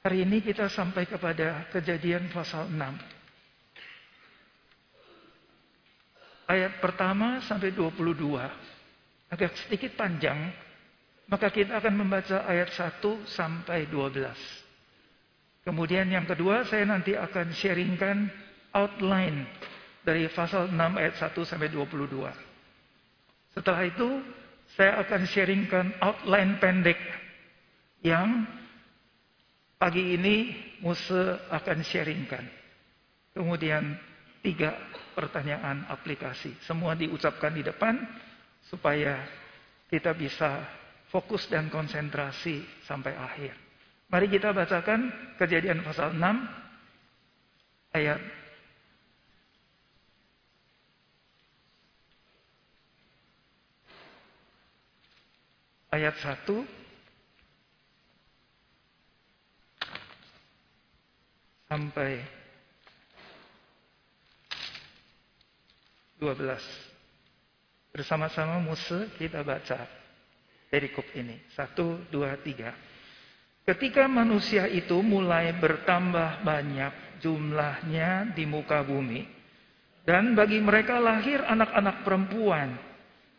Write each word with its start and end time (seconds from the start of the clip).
Hari 0.00 0.24
ini 0.24 0.40
kita 0.40 0.72
sampai 0.72 1.04
kepada 1.04 1.68
kejadian 1.68 2.32
pasal 2.32 2.72
6. 2.72 2.80
Ayat 6.48 6.80
pertama 6.80 7.44
sampai 7.44 7.68
22. 7.76 8.16
Agak 9.28 9.52
sedikit 9.60 10.00
panjang, 10.00 10.56
maka 11.28 11.52
kita 11.52 11.76
akan 11.76 12.00
membaca 12.00 12.48
ayat 12.48 12.72
1 12.72 13.28
sampai 13.28 13.92
12. 13.92 15.68
Kemudian 15.68 16.08
yang 16.08 16.24
kedua 16.24 16.64
saya 16.64 16.88
nanti 16.88 17.12
akan 17.12 17.52
sharingkan 17.52 18.32
outline 18.72 19.44
dari 20.00 20.32
pasal 20.32 20.72
6 20.72 20.80
ayat 20.96 21.14
1 21.20 21.44
sampai 21.44 21.68
22. 21.68 22.24
Setelah 23.52 23.84
itu 23.84 24.08
saya 24.80 24.96
akan 25.04 25.28
sharingkan 25.28 25.92
outline 26.00 26.56
pendek 26.56 26.96
yang 28.00 28.48
pagi 29.80 30.12
ini 30.12 30.52
Musa 30.84 31.48
akan 31.48 31.80
sharingkan. 31.80 32.44
Kemudian 33.32 33.96
tiga 34.44 34.76
pertanyaan 35.16 35.88
aplikasi. 35.88 36.52
Semua 36.68 36.92
diucapkan 36.92 37.56
di 37.56 37.64
depan 37.64 37.96
supaya 38.68 39.24
kita 39.88 40.12
bisa 40.12 40.68
fokus 41.08 41.48
dan 41.48 41.72
konsentrasi 41.72 42.60
sampai 42.84 43.16
akhir. 43.16 43.56
Mari 44.12 44.28
kita 44.28 44.52
bacakan 44.52 45.08
kejadian 45.40 45.80
pasal 45.80 46.12
6 46.12 46.20
ayat 47.96 48.20
ayat 55.94 56.14
1 56.20 56.79
sampai 61.70 62.18
12. 66.18 67.94
Bersama-sama 67.94 68.58
Musa 68.58 69.06
kita 69.14 69.46
baca 69.46 69.86
perikop 70.66 71.06
ini. 71.14 71.38
Satu, 71.54 72.10
dua, 72.10 72.34
tiga. 72.42 72.74
Ketika 73.62 74.10
manusia 74.10 74.66
itu 74.66 74.98
mulai 74.98 75.54
bertambah 75.54 76.42
banyak 76.42 77.22
jumlahnya 77.22 78.34
di 78.34 78.44
muka 78.50 78.82
bumi. 78.82 79.38
Dan 80.02 80.34
bagi 80.34 80.58
mereka 80.58 80.98
lahir 80.98 81.38
anak-anak 81.46 82.02
perempuan. 82.02 82.74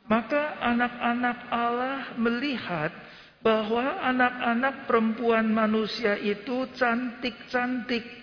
Maka 0.07 0.55
anak-anak 0.63 1.37
Allah 1.51 2.15
melihat 2.15 2.95
bahwa 3.41 3.97
anak-anak 4.05 4.85
perempuan 4.87 5.49
manusia 5.49 6.15
itu 6.15 6.69
cantik-cantik 6.77 8.20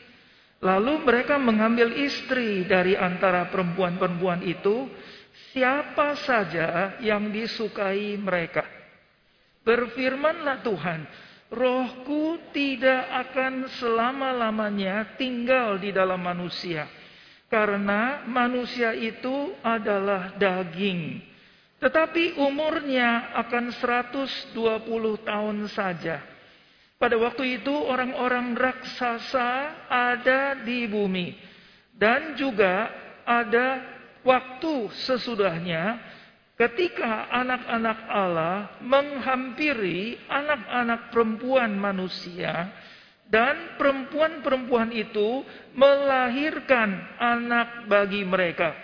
Lalu 0.58 1.06
mereka 1.06 1.38
mengambil 1.38 1.94
istri 2.02 2.66
dari 2.66 2.98
antara 2.98 3.46
perempuan-perempuan 3.46 4.42
itu, 4.42 4.90
siapa 5.54 6.18
saja 6.18 6.98
yang 6.98 7.30
disukai 7.30 8.18
mereka. 8.18 8.66
Berfirmanlah 9.62 10.66
Tuhan, 10.66 11.00
rohku 11.54 12.50
tidak 12.50 13.06
akan 13.28 13.70
selama-lamanya 13.78 15.14
tinggal 15.14 15.78
di 15.78 15.94
dalam 15.94 16.18
manusia. 16.18 16.90
Karena 17.48 18.26
manusia 18.26 18.92
itu 18.92 19.54
adalah 19.62 20.36
daging. 20.36 21.22
Tetapi 21.78 22.36
umurnya 22.42 23.30
akan 23.38 23.70
120 23.70 24.52
tahun 25.22 25.58
saja. 25.70 26.37
Pada 26.98 27.14
waktu 27.14 27.62
itu 27.62 27.70
orang-orang 27.70 28.58
raksasa 28.58 29.86
ada 29.86 30.58
di 30.66 30.82
bumi. 30.90 31.30
Dan 31.94 32.34
juga 32.34 32.90
ada 33.22 33.86
waktu 34.26 34.90
sesudahnya 35.06 35.94
ketika 36.58 37.30
anak-anak 37.30 37.98
Allah 38.10 38.54
menghampiri 38.82 40.18
anak-anak 40.26 41.14
perempuan 41.14 41.78
manusia. 41.78 42.66
Dan 43.28 43.78
perempuan-perempuan 43.78 44.90
itu 44.90 45.44
melahirkan 45.76 46.96
anak 47.20 47.84
bagi 47.86 48.24
mereka. 48.24 48.74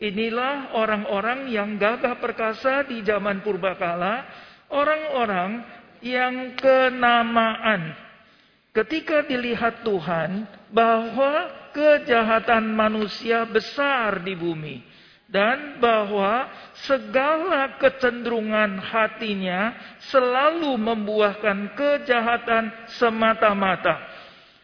Inilah 0.00 0.72
orang-orang 0.72 1.52
yang 1.52 1.76
gagah 1.76 2.16
perkasa 2.16 2.82
di 2.88 3.04
zaman 3.04 3.44
purbakala. 3.44 4.24
Orang-orang 4.72 5.79
yang 6.04 6.56
kenamaan. 6.56 7.96
Ketika 8.70 9.26
dilihat 9.26 9.82
Tuhan 9.82 10.46
bahwa 10.70 11.50
kejahatan 11.74 12.70
manusia 12.70 13.46
besar 13.46 14.22
di 14.22 14.34
bumi 14.34 14.82
dan 15.30 15.78
bahwa 15.78 16.50
segala 16.86 17.78
kecenderungan 17.78 18.82
hatinya 18.82 19.74
selalu 20.10 20.74
membuahkan 20.74 21.74
kejahatan 21.78 22.70
semata-mata. 22.98 23.98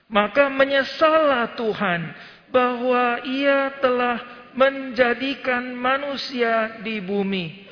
Maka 0.07 0.47
menyesallah 0.51 1.59
Tuhan 1.59 2.15
bahwa 2.51 3.27
ia 3.27 3.75
telah 3.83 4.23
menjadikan 4.55 5.75
manusia 5.75 6.79
di 6.83 7.03
bumi 7.03 7.67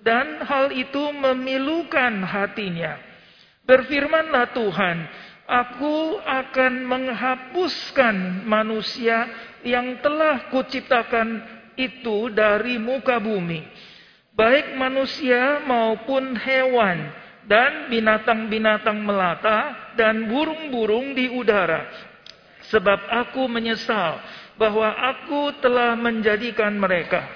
dan 0.00 0.42
hal 0.46 0.70
itu 0.70 1.12
memilukan 1.12 2.24
hatinya. 2.24 3.09
Berfirmanlah 3.64 4.50
Tuhan, 4.56 4.96
aku 5.46 6.20
akan 6.22 6.72
menghapuskan 6.86 8.46
manusia 8.46 9.26
yang 9.66 9.98
telah 10.00 10.48
kuciptakan 10.48 11.42
itu 11.74 12.30
dari 12.32 12.78
muka 12.78 13.18
bumi. 13.18 13.64
Baik 14.36 14.78
manusia 14.78 15.60
maupun 15.66 16.38
hewan 16.38 17.12
dan 17.44 17.90
binatang-binatang 17.90 19.02
melata 19.02 19.92
dan 19.98 20.30
burung-burung 20.30 21.12
di 21.18 21.28
udara. 21.28 21.88
Sebab 22.70 23.10
aku 23.10 23.50
menyesal 23.50 24.22
bahwa 24.54 24.86
aku 24.86 25.58
telah 25.58 25.98
menjadikan 25.98 26.76
mereka. 26.78 27.26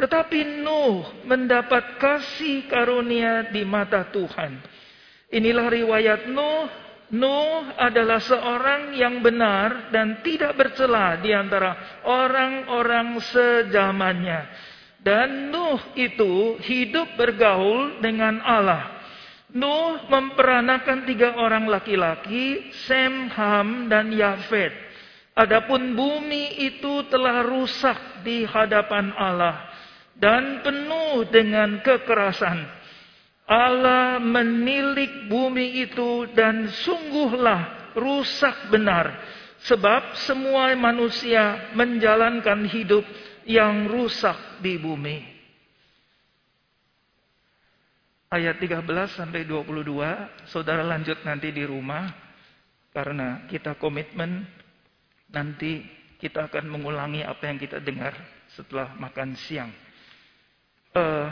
Tetapi 0.00 0.64
Nuh 0.64 1.04
mendapat 1.28 2.00
kasih 2.00 2.64
karunia 2.72 3.52
di 3.52 3.68
mata 3.68 4.08
Tuhan. 4.08 4.56
Inilah 5.30 5.66
riwayat 5.70 6.26
Nuh. 6.30 6.66
Nuh 7.10 7.74
adalah 7.74 8.22
seorang 8.22 8.94
yang 8.94 9.18
benar 9.18 9.90
dan 9.90 10.22
tidak 10.22 10.54
bercela 10.54 11.18
di 11.18 11.34
antara 11.34 12.02
orang-orang 12.06 13.18
sejamannya. 13.18 14.46
Dan 15.02 15.50
Nuh 15.50 15.80
itu 15.98 16.58
hidup 16.62 17.18
bergaul 17.18 17.98
dengan 17.98 18.38
Allah. 18.42 19.02
Nuh 19.50 20.06
memperanakan 20.06 21.02
tiga 21.10 21.34
orang 21.34 21.66
laki-laki, 21.66 22.70
Sem, 22.86 23.26
Ham, 23.34 23.90
dan 23.90 24.14
Yafet. 24.14 24.70
Adapun 25.34 25.98
bumi 25.98 26.62
itu 26.62 27.06
telah 27.10 27.42
rusak 27.42 28.22
di 28.22 28.46
hadapan 28.46 29.10
Allah 29.14 29.66
dan 30.14 30.60
penuh 30.60 31.26
dengan 31.32 31.80
kekerasan. 31.80 32.79
Allah 33.50 34.22
menilik 34.22 35.26
bumi 35.26 35.82
itu 35.82 36.30
dan 36.38 36.70
sungguhlah 36.70 37.92
rusak 37.98 38.70
benar. 38.70 39.10
Sebab 39.66 40.14
semua 40.22 40.70
manusia 40.78 41.74
menjalankan 41.74 42.62
hidup 42.70 43.02
yang 43.42 43.90
rusak 43.90 44.62
di 44.62 44.78
bumi. 44.78 45.18
Ayat 48.30 48.62
13 48.62 48.86
sampai 49.18 49.42
22, 49.42 50.46
saudara 50.46 50.86
lanjut 50.86 51.18
nanti 51.26 51.50
di 51.50 51.66
rumah. 51.66 52.06
Karena 52.94 53.50
kita 53.50 53.74
komitmen 53.74 54.46
nanti 55.26 55.82
kita 56.22 56.46
akan 56.46 56.70
mengulangi 56.70 57.26
apa 57.26 57.50
yang 57.50 57.58
kita 57.58 57.82
dengar 57.82 58.14
setelah 58.54 58.94
makan 58.94 59.34
siang. 59.34 59.70
Uh, 60.94 61.30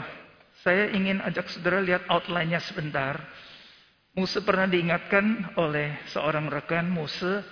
saya 0.59 0.91
ingin 0.91 1.23
ajak 1.23 1.47
saudara 1.47 1.79
lihat 1.79 2.03
outline-nya 2.11 2.59
sebentar. 2.59 3.15
Musa 4.11 4.43
pernah 4.43 4.67
diingatkan 4.67 5.55
oleh 5.55 6.03
seorang 6.11 6.51
rekan 6.51 6.91
Musa, 6.91 7.45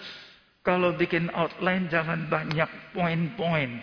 kalau 0.60 0.92
bikin 1.00 1.32
outline 1.32 1.88
jangan 1.88 2.28
banyak 2.28 2.68
poin-poin. 2.92 3.80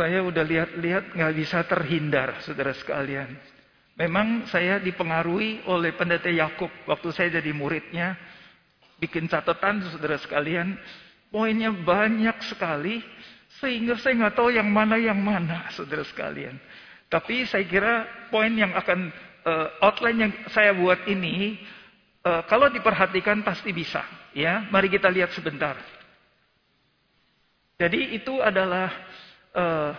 Saya 0.00 0.24
udah 0.24 0.40
lihat-lihat 0.40 1.12
nggak 1.12 1.34
bisa 1.36 1.60
terhindar, 1.68 2.40
saudara 2.40 2.72
sekalian. 2.72 3.36
Memang 4.00 4.48
saya 4.48 4.80
dipengaruhi 4.80 5.68
oleh 5.68 5.92
pendeta 5.92 6.32
Yakub 6.32 6.72
waktu 6.88 7.12
saya 7.12 7.36
jadi 7.36 7.52
muridnya, 7.52 8.16
bikin 8.96 9.28
catatan, 9.28 9.84
saudara 9.92 10.16
sekalian. 10.16 10.72
Poinnya 11.28 11.68
banyak 11.68 12.40
sekali, 12.48 13.04
sehingga 13.60 14.00
saya 14.00 14.16
nggak 14.16 14.34
tahu 14.40 14.56
yang 14.56 14.72
mana 14.72 14.96
yang 14.96 15.20
mana, 15.20 15.68
saudara 15.76 16.00
sekalian. 16.08 16.56
Tapi 17.10 17.42
saya 17.44 17.66
kira 17.66 18.06
poin 18.30 18.54
yang 18.54 18.70
akan 18.72 19.10
uh, 19.42 19.66
outline 19.82 20.30
yang 20.30 20.32
saya 20.54 20.70
buat 20.70 21.04
ini 21.10 21.58
Uh, 22.20 22.44
kalau 22.44 22.68
diperhatikan 22.68 23.40
pasti 23.40 23.72
bisa, 23.72 24.04
ya. 24.36 24.68
Mari 24.68 24.92
kita 24.92 25.08
lihat 25.08 25.32
sebentar. 25.32 25.72
Jadi 27.80 28.12
itu 28.12 28.36
adalah 28.44 28.92
uh, 29.56 29.96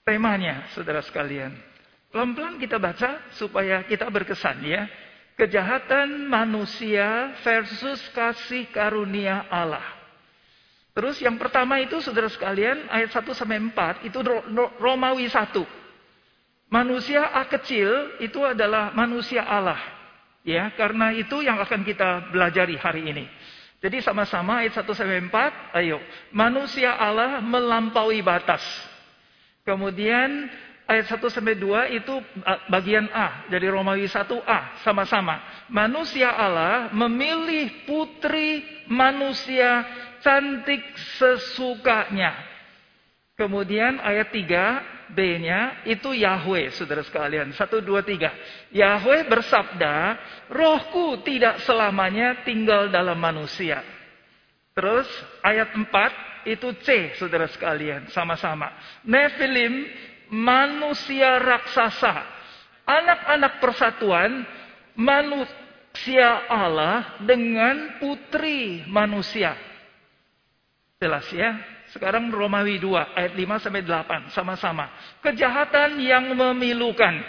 temanya, 0.00 0.64
saudara 0.72 1.04
sekalian. 1.04 1.52
Pelan-pelan 2.08 2.56
kita 2.56 2.80
baca 2.80 3.20
supaya 3.36 3.84
kita 3.84 4.08
berkesan, 4.08 4.64
ya. 4.64 4.88
Kejahatan 5.36 6.24
manusia 6.24 7.36
versus 7.44 8.00
kasih 8.16 8.72
karunia 8.72 9.44
Allah. 9.52 9.84
Terus 10.96 11.20
yang 11.20 11.36
pertama 11.36 11.84
itu 11.84 12.00
saudara 12.00 12.32
sekalian 12.32 12.88
ayat 12.88 13.12
1 13.12 13.28
sampai 13.36 13.60
4 13.60 14.08
itu 14.08 14.24
Romawi 14.80 15.28
1. 15.28 15.83
Manusia 16.74 17.30
A 17.30 17.46
kecil 17.46 18.18
itu 18.18 18.42
adalah 18.42 18.90
manusia 18.98 19.46
Allah. 19.46 19.78
Ya, 20.42 20.74
karena 20.74 21.14
itu 21.14 21.38
yang 21.38 21.62
akan 21.62 21.86
kita 21.86 22.34
belajari 22.34 22.74
hari 22.74 23.06
ini. 23.14 23.30
Jadi 23.78 24.02
sama-sama 24.02 24.66
ayat 24.66 24.82
1 24.82 24.90
sampai 24.90 25.22
4, 25.22 25.78
ayo. 25.78 26.02
Manusia 26.34 26.98
Allah 26.98 27.38
melampaui 27.38 28.18
batas. 28.26 28.64
Kemudian 29.62 30.50
ayat 30.90 31.06
1 31.14 31.30
sampai 31.30 31.54
2 31.62 31.94
itu 31.94 32.14
bagian 32.66 33.06
A 33.14 33.46
dari 33.46 33.70
Romawi 33.70 34.10
1A 34.10 34.82
sama-sama. 34.82 35.64
Manusia 35.70 36.34
Allah 36.34 36.90
memilih 36.90 37.86
putri 37.86 38.66
manusia 38.90 39.86
cantik 40.26 40.82
sesukanya. 41.22 42.34
Kemudian 43.38 44.02
ayat 44.02 44.32
3 44.34 44.93
B-nya 45.12 45.84
itu 45.84 46.16
Yahweh, 46.16 46.72
saudara 46.72 47.04
sekalian. 47.04 47.52
Satu, 47.52 47.84
dua, 47.84 48.00
tiga. 48.00 48.32
Yahweh 48.72 49.28
bersabda, 49.28 50.16
rohku 50.48 51.20
tidak 51.26 51.60
selamanya 51.66 52.46
tinggal 52.46 52.88
dalam 52.88 53.18
manusia. 53.20 53.84
Terus 54.72 55.06
ayat 55.44 55.76
empat 55.76 56.12
itu 56.48 56.72
C, 56.80 57.16
saudara 57.20 57.48
sekalian. 57.50 58.08
Sama-sama. 58.08 58.72
Nephilim, 59.04 59.84
manusia 60.32 61.36
raksasa. 61.40 62.24
Anak-anak 62.84 63.64
persatuan, 63.64 64.44
manusia 64.96 66.48
Allah 66.48 67.20
dengan 67.24 68.00
putri 68.00 68.84
manusia. 68.88 69.56
Jelas 71.00 71.28
ya? 71.32 71.73
Sekarang 71.94 72.26
Romawi 72.26 72.82
2 72.82 73.14
ayat 73.14 73.32
5 73.38 73.62
sampai 73.62 73.86
8 73.86 74.34
sama-sama. 74.34 74.90
Kejahatan 75.22 76.02
yang 76.02 76.26
memilukan. 76.34 77.22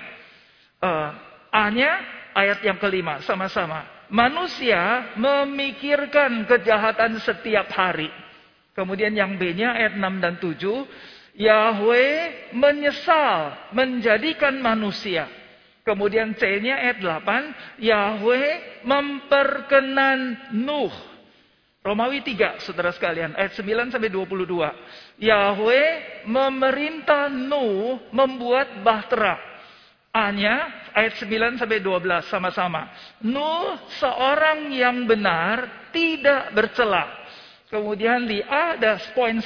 Uh, 0.81 1.13
A-nya 1.53 2.01
ayat 2.33 2.65
yang 2.65 2.81
kelima 2.81 3.21
sama-sama. 3.21 3.85
Manusia 4.09 5.13
memikirkan 5.21 6.50
kejahatan 6.50 7.21
setiap 7.21 7.69
hari. 7.77 8.09
Kemudian 8.73 9.13
yang 9.13 9.38
B-nya 9.38 9.77
ayat 9.77 10.01
6 10.01 10.01
dan 10.25 10.33
7. 10.41 10.57
Yahweh 11.38 12.50
menyesal 12.57 13.69
menjadikan 13.69 14.57
manusia. 14.65 15.29
Kemudian 15.85 16.33
C-nya 16.33 16.81
ayat 16.81 17.06
8. 17.06 17.85
Yahweh 17.85 18.81
memperkenan 18.81 20.50
Nuh 20.57 21.14
Romawi 21.86 22.26
3, 22.26 22.66
saudara 22.66 22.90
sekalian, 22.90 23.38
ayat 23.38 23.54
9 23.54 23.94
sampai 23.94 24.10
22. 24.10 25.22
Yahweh 25.22 26.26
memerintah 26.26 27.30
Nuh 27.30 28.10
membuat 28.10 28.82
bahtera. 28.82 29.38
A-nya 30.10 30.90
ayat 30.98 31.14
9 31.22 31.62
sampai 31.62 31.86
12 31.86 32.26
sama-sama. 32.26 32.90
Nuh 33.22 33.78
seorang 34.02 34.74
yang 34.74 35.06
benar 35.06 35.86
tidak 35.94 36.58
bercela. 36.58 37.06
Kemudian 37.70 38.26
di 38.26 38.42
A 38.42 38.82
ada 38.82 38.98
poin 39.14 39.38
1 39.38 39.46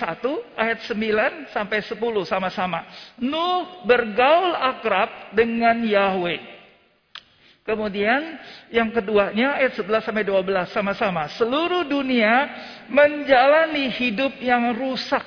ayat 0.56 0.80
9 0.88 1.52
sampai 1.52 1.84
10 1.84 2.00
sama-sama. 2.24 2.88
Nuh 3.20 3.84
bergaul 3.84 4.56
akrab 4.56 5.36
dengan 5.36 5.84
Yahweh. 5.84 6.59
Kemudian 7.70 8.42
yang 8.74 8.90
keduanya 8.90 9.62
ayat 9.62 9.78
11 9.78 10.02
sampai 10.02 10.26
12 10.26 10.74
sama-sama. 10.74 11.30
Seluruh 11.38 11.86
dunia 11.86 12.50
menjalani 12.90 13.94
hidup 13.94 14.34
yang 14.42 14.74
rusak. 14.74 15.22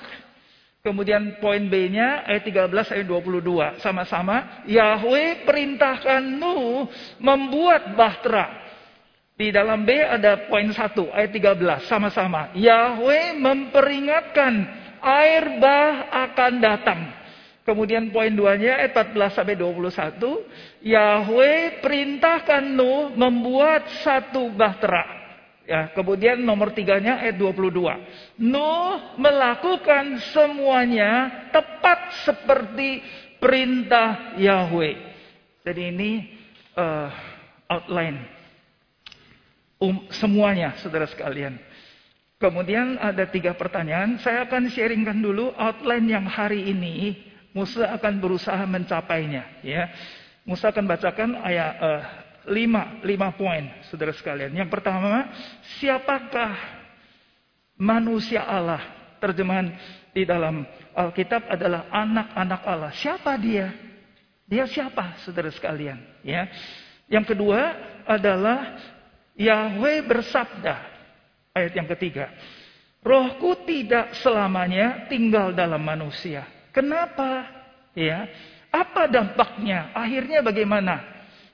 Kemudian 0.83 1.39
poin 1.39 1.63
B-nya 1.71 2.27
ayat 2.27 2.43
13 2.43 2.99
ayat 2.99 3.07
22 3.07 3.79
sama-sama. 3.79 4.67
Yahweh 4.67 5.47
perintahkan 5.47 6.19
Nuh 6.19 6.91
membuat 7.23 7.95
bahtera. 7.95 8.51
Di 9.39 9.55
dalam 9.55 9.87
B 9.87 9.95
ada 10.03 10.51
poin 10.51 10.67
1 10.67 10.99
ayat 11.15 11.31
13 11.31 11.87
sama-sama. 11.87 12.51
Yahweh 12.59 13.39
memperingatkan 13.39 14.67
air 14.99 15.63
bah 15.63 16.11
akan 16.11 16.53
datang. 16.59 17.22
Kemudian 17.63 18.11
poin 18.11 18.35
duanya 18.35 18.83
ayat 18.83 19.15
14 19.15 19.39
sampai 19.39 19.55
21. 19.55 20.83
Yahweh 20.83 21.79
perintahkan 21.79 22.63
Nuh 22.75 23.15
membuat 23.15 23.87
satu 24.03 24.51
bahtera. 24.51 25.23
Ya, 25.63 25.95
kemudian 25.95 26.43
nomor 26.43 26.75
tiganya 26.75 27.23
ayat 27.23 27.39
22. 27.39 28.43
Nuh 28.43 29.15
melakukan 29.15 30.19
semuanya 30.35 31.31
tepat 31.55 32.27
seperti 32.27 32.99
perintah 33.39 34.35
Yahweh. 34.43 34.99
Jadi 35.63 35.83
ini 35.87 36.11
uh, 36.75 37.15
outline 37.71 38.19
um, 39.79 40.03
semuanya 40.11 40.75
saudara 40.83 41.07
sekalian. 41.07 41.63
Kemudian 42.43 42.99
ada 42.99 43.23
tiga 43.31 43.55
pertanyaan. 43.55 44.19
Saya 44.19 44.51
akan 44.51 44.67
sharingkan 44.67 45.23
dulu 45.23 45.55
outline 45.55 46.11
yang 46.11 46.27
hari 46.27 46.75
ini 46.75 47.31
Musa 47.53 47.89
akan 47.93 48.15
berusaha 48.21 48.65
mencapainya. 48.65 49.45
Ya, 49.61 49.93
Musa 50.43 50.73
akan 50.73 50.85
bacakan 50.89 51.37
ayat 51.39 51.73
uh, 51.79 52.03
lima, 52.49 52.99
lima 53.07 53.31
poin, 53.37 53.71
saudara 53.87 54.11
sekalian. 54.11 54.51
Yang 54.57 54.71
pertama, 54.73 55.31
siapakah 55.79 56.57
manusia 57.79 58.43
Allah? 58.43 58.83
Terjemahan 59.23 59.71
di 60.11 60.27
dalam 60.27 60.67
Alkitab 60.99 61.47
adalah 61.47 61.87
anak-anak 61.95 62.61
Allah. 62.67 62.91
Siapa 62.91 63.39
dia? 63.39 63.71
Dia 64.51 64.67
siapa, 64.67 65.15
saudara 65.23 65.47
sekalian? 65.55 66.03
Ya. 66.27 66.51
Yang 67.07 67.37
kedua 67.37 67.61
adalah 68.03 68.83
Yahweh 69.39 70.03
bersabda. 70.03 70.75
Ayat 71.55 71.73
yang 71.79 71.87
ketiga. 71.87 72.33
Rohku 73.03 73.63
tidak 73.63 74.19
selamanya 74.19 75.07
tinggal 75.07 75.55
dalam 75.55 75.83
manusia. 75.83 76.43
Kenapa? 76.73 77.47
Ya. 77.93 78.27
Apa 78.73 79.05
dampaknya? 79.07 79.93
Akhirnya 79.93 80.41
bagaimana? 80.41 81.05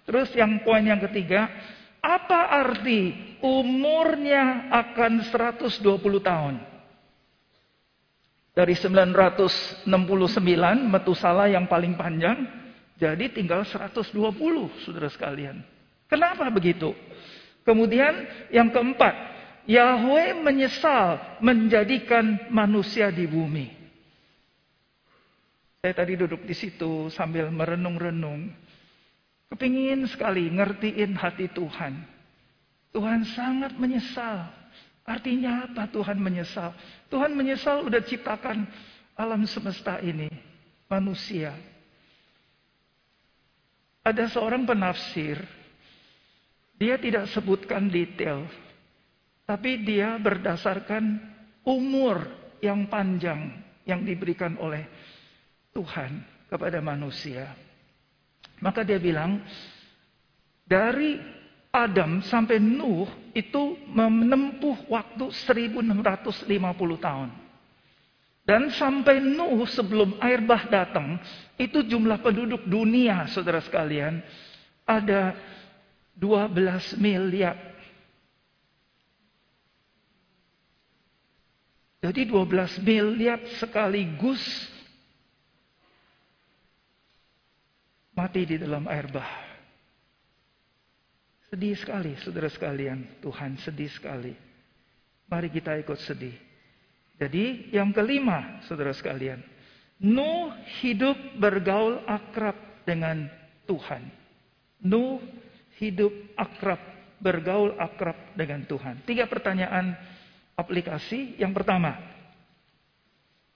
Terus 0.07 0.31
yang 0.33 0.63
poin 0.63 0.81
yang 0.87 1.03
ketiga, 1.03 1.51
apa 1.99 2.49
arti 2.65 3.13
umurnya 3.43 4.71
akan 4.71 5.27
120 5.27 5.83
tahun? 6.23 6.55
Dari 8.55 8.75
969 8.75 9.87
Metusala 10.91 11.47
yang 11.47 11.71
paling 11.71 11.95
panjang 11.95 12.43
jadi 12.99 13.31
tinggal 13.31 13.63
120 13.63 14.11
Saudara 14.83 15.07
sekalian. 15.07 15.63
Kenapa 16.11 16.51
begitu? 16.51 16.91
Kemudian 17.63 18.27
yang 18.51 18.73
keempat, 18.73 19.15
Yahweh 19.69 20.41
menyesal 20.41 21.39
menjadikan 21.45 22.49
manusia 22.51 23.13
di 23.13 23.29
bumi. 23.29 23.78
Saya 25.89 26.05
tadi 26.05 26.21
duduk 26.21 26.45
di 26.45 26.53
situ 26.53 27.09
sambil 27.09 27.49
merenung-renung. 27.49 28.53
Kepingin 29.49 30.05
sekali 30.05 30.45
ngertiin 30.53 31.17
hati 31.17 31.49
Tuhan. 31.49 32.05
Tuhan 32.93 33.25
sangat 33.25 33.73
menyesal. 33.81 34.53
Artinya 35.09 35.65
apa 35.65 35.89
Tuhan 35.89 36.21
menyesal? 36.21 36.77
Tuhan 37.09 37.33
menyesal 37.33 37.89
udah 37.89 38.05
ciptakan 38.05 38.69
alam 39.17 39.49
semesta 39.49 39.97
ini. 40.05 40.29
Manusia. 40.93 41.57
Ada 44.05 44.29
seorang 44.29 44.69
penafsir. 44.69 45.41
Dia 46.77 47.01
tidak 47.01 47.33
sebutkan 47.33 47.89
detail. 47.89 48.45
Tapi 49.49 49.89
dia 49.89 50.21
berdasarkan 50.21 51.17
umur 51.65 52.29
yang 52.61 52.93
panjang 52.93 53.57
yang 53.89 54.05
diberikan 54.05 54.53
oleh 54.61 54.85
Tuhan 55.79 56.19
kepada 56.51 56.83
manusia. 56.83 57.55
Maka 58.59 58.83
dia 58.83 58.99
bilang, 58.99 59.39
dari 60.67 61.23
Adam 61.71 62.19
sampai 62.27 62.59
Nuh 62.59 63.07
itu 63.31 63.79
menempuh 63.87 64.91
waktu 64.91 65.31
1650 65.31 66.99
tahun. 66.99 67.31
Dan 68.43 68.75
sampai 68.75 69.23
Nuh 69.23 69.63
sebelum 69.71 70.19
air 70.19 70.43
bah 70.43 70.67
datang, 70.67 71.23
itu 71.55 71.87
jumlah 71.87 72.19
penduduk 72.19 72.67
dunia, 72.67 73.31
saudara 73.31 73.63
sekalian, 73.63 74.19
ada 74.83 75.37
12 76.19 76.99
miliar. 76.99 77.55
Jadi 82.03 82.31
12 82.31 82.81
miliar 82.83 83.39
sekaligus 83.61 84.41
mati 88.19 88.43
di 88.43 88.59
dalam 88.59 88.91
air 88.91 89.07
bah. 89.15 89.47
Sedih 91.47 91.79
sekali, 91.79 92.19
saudara 92.19 92.51
sekalian. 92.51 93.23
Tuhan 93.23 93.55
sedih 93.63 93.87
sekali. 93.95 94.35
Mari 95.31 95.49
kita 95.55 95.79
ikut 95.79 96.03
sedih. 96.03 96.35
Jadi 97.15 97.71
yang 97.71 97.95
kelima, 97.95 98.59
saudara 98.67 98.91
sekalian. 98.91 99.39
Nuh 100.03 100.51
hidup 100.83 101.15
bergaul 101.39 102.03
akrab 102.11 102.59
dengan 102.83 103.31
Tuhan. 103.71 104.03
Nuh 104.83 105.23
hidup 105.79 106.11
akrab, 106.35 106.79
bergaul 107.23 107.79
akrab 107.79 108.19
dengan 108.35 108.67
Tuhan. 108.67 109.07
Tiga 109.07 109.31
pertanyaan 109.31 109.95
aplikasi. 110.59 111.39
Yang 111.41 111.65
pertama, 111.65 111.97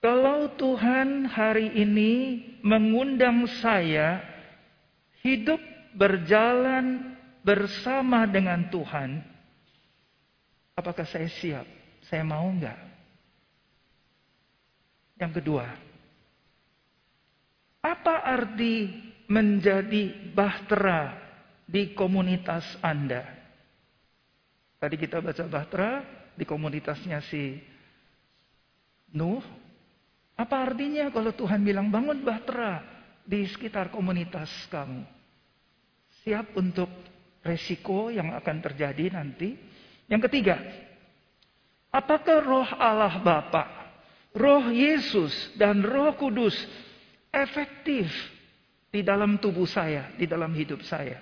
kalau 0.03 0.51
Tuhan 0.59 1.29
hari 1.29 1.71
ini 1.79 2.41
mengundang 2.59 3.47
saya 3.61 4.32
hidup 5.23 5.59
berjalan 5.95 7.15
bersama 7.41 8.27
dengan 8.27 8.67
Tuhan, 8.67 9.23
apakah 10.75 11.07
saya 11.07 11.31
siap? 11.31 11.65
Saya 12.11 12.27
mau 12.27 12.43
enggak? 12.51 12.77
Yang 15.17 15.39
kedua, 15.39 15.65
apa 17.79 18.15
arti 18.27 18.91
menjadi 19.31 20.35
bahtera 20.35 21.15
di 21.63 21.95
komunitas 21.95 22.67
Anda. 22.83 23.23
Tadi 24.83 24.99
kita 24.99 25.23
baca 25.23 25.47
Bahtera 25.47 26.03
di 26.35 26.43
komunitasnya 26.43 27.23
si 27.23 27.55
Nuh. 29.15 29.39
Apa 30.35 30.67
artinya 30.67 31.07
kalau 31.07 31.31
Tuhan 31.31 31.63
bilang 31.63 31.87
bangun 31.87 32.19
Bahtera 32.19 32.92
di 33.23 33.47
sekitar 33.47 33.89
komunitas 33.89 34.51
kamu? 34.67 35.03
Siap 36.23 36.55
untuk 36.55 36.87
resiko 37.43 38.07
yang 38.07 38.31
akan 38.31 38.57
terjadi 38.63 39.11
nanti. 39.11 39.55
Yang 40.07 40.31
ketiga, 40.31 40.55
apakah 41.91 42.39
roh 42.43 42.69
Allah 42.79 43.19
Bapa, 43.19 43.63
roh 44.35 44.71
Yesus 44.71 45.31
dan 45.59 45.83
roh 45.83 46.15
Kudus 46.15 46.55
efektif 47.31 48.07
di 48.91 49.03
dalam 49.03 49.39
tubuh 49.39 49.67
saya, 49.67 50.11
di 50.15 50.27
dalam 50.27 50.51
hidup 50.55 50.83
saya? 50.83 51.19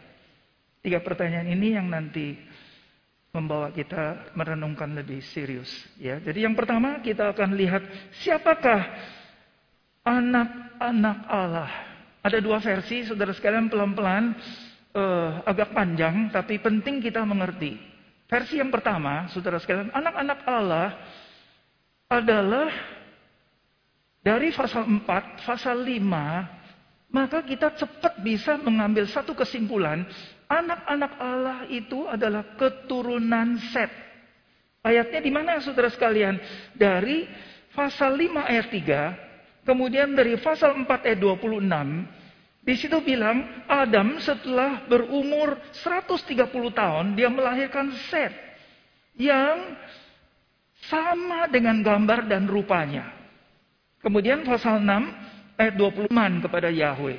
Tiga 0.82 0.98
pertanyaan 1.02 1.50
ini 1.50 1.78
yang 1.78 1.90
nanti 1.90 2.34
membawa 3.32 3.72
kita 3.72 4.34
merenungkan 4.36 4.92
lebih 4.92 5.22
serius. 5.32 5.70
Ya, 5.96 6.20
jadi 6.20 6.50
yang 6.50 6.58
pertama 6.58 7.00
kita 7.00 7.32
akan 7.32 7.54
lihat 7.56 7.86
siapakah 8.22 8.82
anak-anak 10.04 11.20
Allah. 11.30 11.91
Ada 12.22 12.38
dua 12.38 12.62
versi, 12.62 13.02
saudara 13.02 13.34
sekalian 13.34 13.68
pelan-pelan, 13.68 14.38
uh, 14.94 15.42
agak 15.46 15.74
panjang, 15.74 16.30
tapi 16.30 16.62
penting 16.62 17.02
kita 17.02 17.26
mengerti. 17.26 17.78
Versi 18.30 18.62
yang 18.62 18.70
pertama, 18.70 19.28
saudara 19.34 19.58
sekalian, 19.58 19.90
anak-anak 19.92 20.40
Allah 20.46 20.90
adalah 22.08 22.70
dari 24.22 24.54
pasal 24.54 24.86
4, 24.86 25.50
pasal 25.50 25.82
5, 25.82 27.10
maka 27.12 27.42
kita 27.44 27.74
cepat 27.76 28.22
bisa 28.22 28.56
mengambil 28.62 29.10
satu 29.10 29.34
kesimpulan 29.34 30.06
Anak-anak 30.52 31.14
Allah 31.16 31.60
itu 31.72 32.04
adalah 32.12 32.44
keturunan 32.60 33.56
Set. 33.72 33.88
Ayatnya 34.84 35.24
di 35.24 35.32
mana 35.32 35.64
saudara 35.64 35.88
sekalian? 35.88 36.36
Dari 36.76 37.24
pasal 37.72 38.20
5 38.20 38.52
ayat 38.52 38.68
3, 38.68 39.31
kemudian 39.64 40.14
dari 40.14 40.38
pasal 40.40 40.78
4 40.84 40.88
ayat 40.88 41.20
26, 41.20 41.66
di 42.62 42.74
situ 42.78 43.02
bilang 43.02 43.66
Adam 43.66 44.22
setelah 44.22 44.86
berumur 44.86 45.58
130 45.82 46.38
tahun 46.78 47.06
dia 47.18 47.26
melahirkan 47.26 47.90
Set 48.10 48.30
yang 49.18 49.78
sama 50.86 51.50
dengan 51.50 51.82
gambar 51.82 52.30
dan 52.30 52.46
rupanya. 52.46 53.10
Kemudian 54.02 54.46
pasal 54.46 54.82
6 54.82 55.58
ayat 55.58 55.74
20 55.78 56.10
kepada 56.46 56.70
Yahweh. 56.70 57.18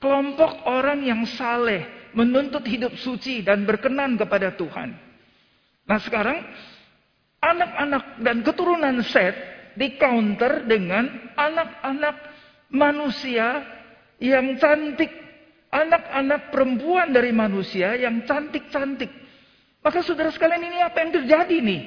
Kelompok 0.00 0.68
orang 0.68 1.00
yang 1.00 1.24
saleh 1.24 2.12
menuntut 2.12 2.64
hidup 2.68 2.92
suci 3.00 3.40
dan 3.40 3.64
berkenan 3.64 4.20
kepada 4.20 4.52
Tuhan. 4.52 4.92
Nah 5.84 5.98
sekarang 6.00 6.44
anak-anak 7.40 8.04
dan 8.20 8.36
keturunan 8.40 9.00
Set 9.04 9.53
di 9.74 9.98
counter 9.98 10.66
dengan 10.66 11.34
anak-anak 11.34 12.16
manusia 12.70 13.62
yang 14.22 14.58
cantik, 14.58 15.10
anak-anak 15.70 16.54
perempuan 16.54 17.10
dari 17.10 17.34
manusia 17.34 17.98
yang 17.98 18.22
cantik-cantik. 18.26 19.10
Maka 19.84 20.00
saudara 20.00 20.32
sekalian 20.32 20.64
ini 20.64 20.78
apa 20.80 20.96
yang 21.04 21.12
terjadi 21.12 21.56
nih? 21.60 21.82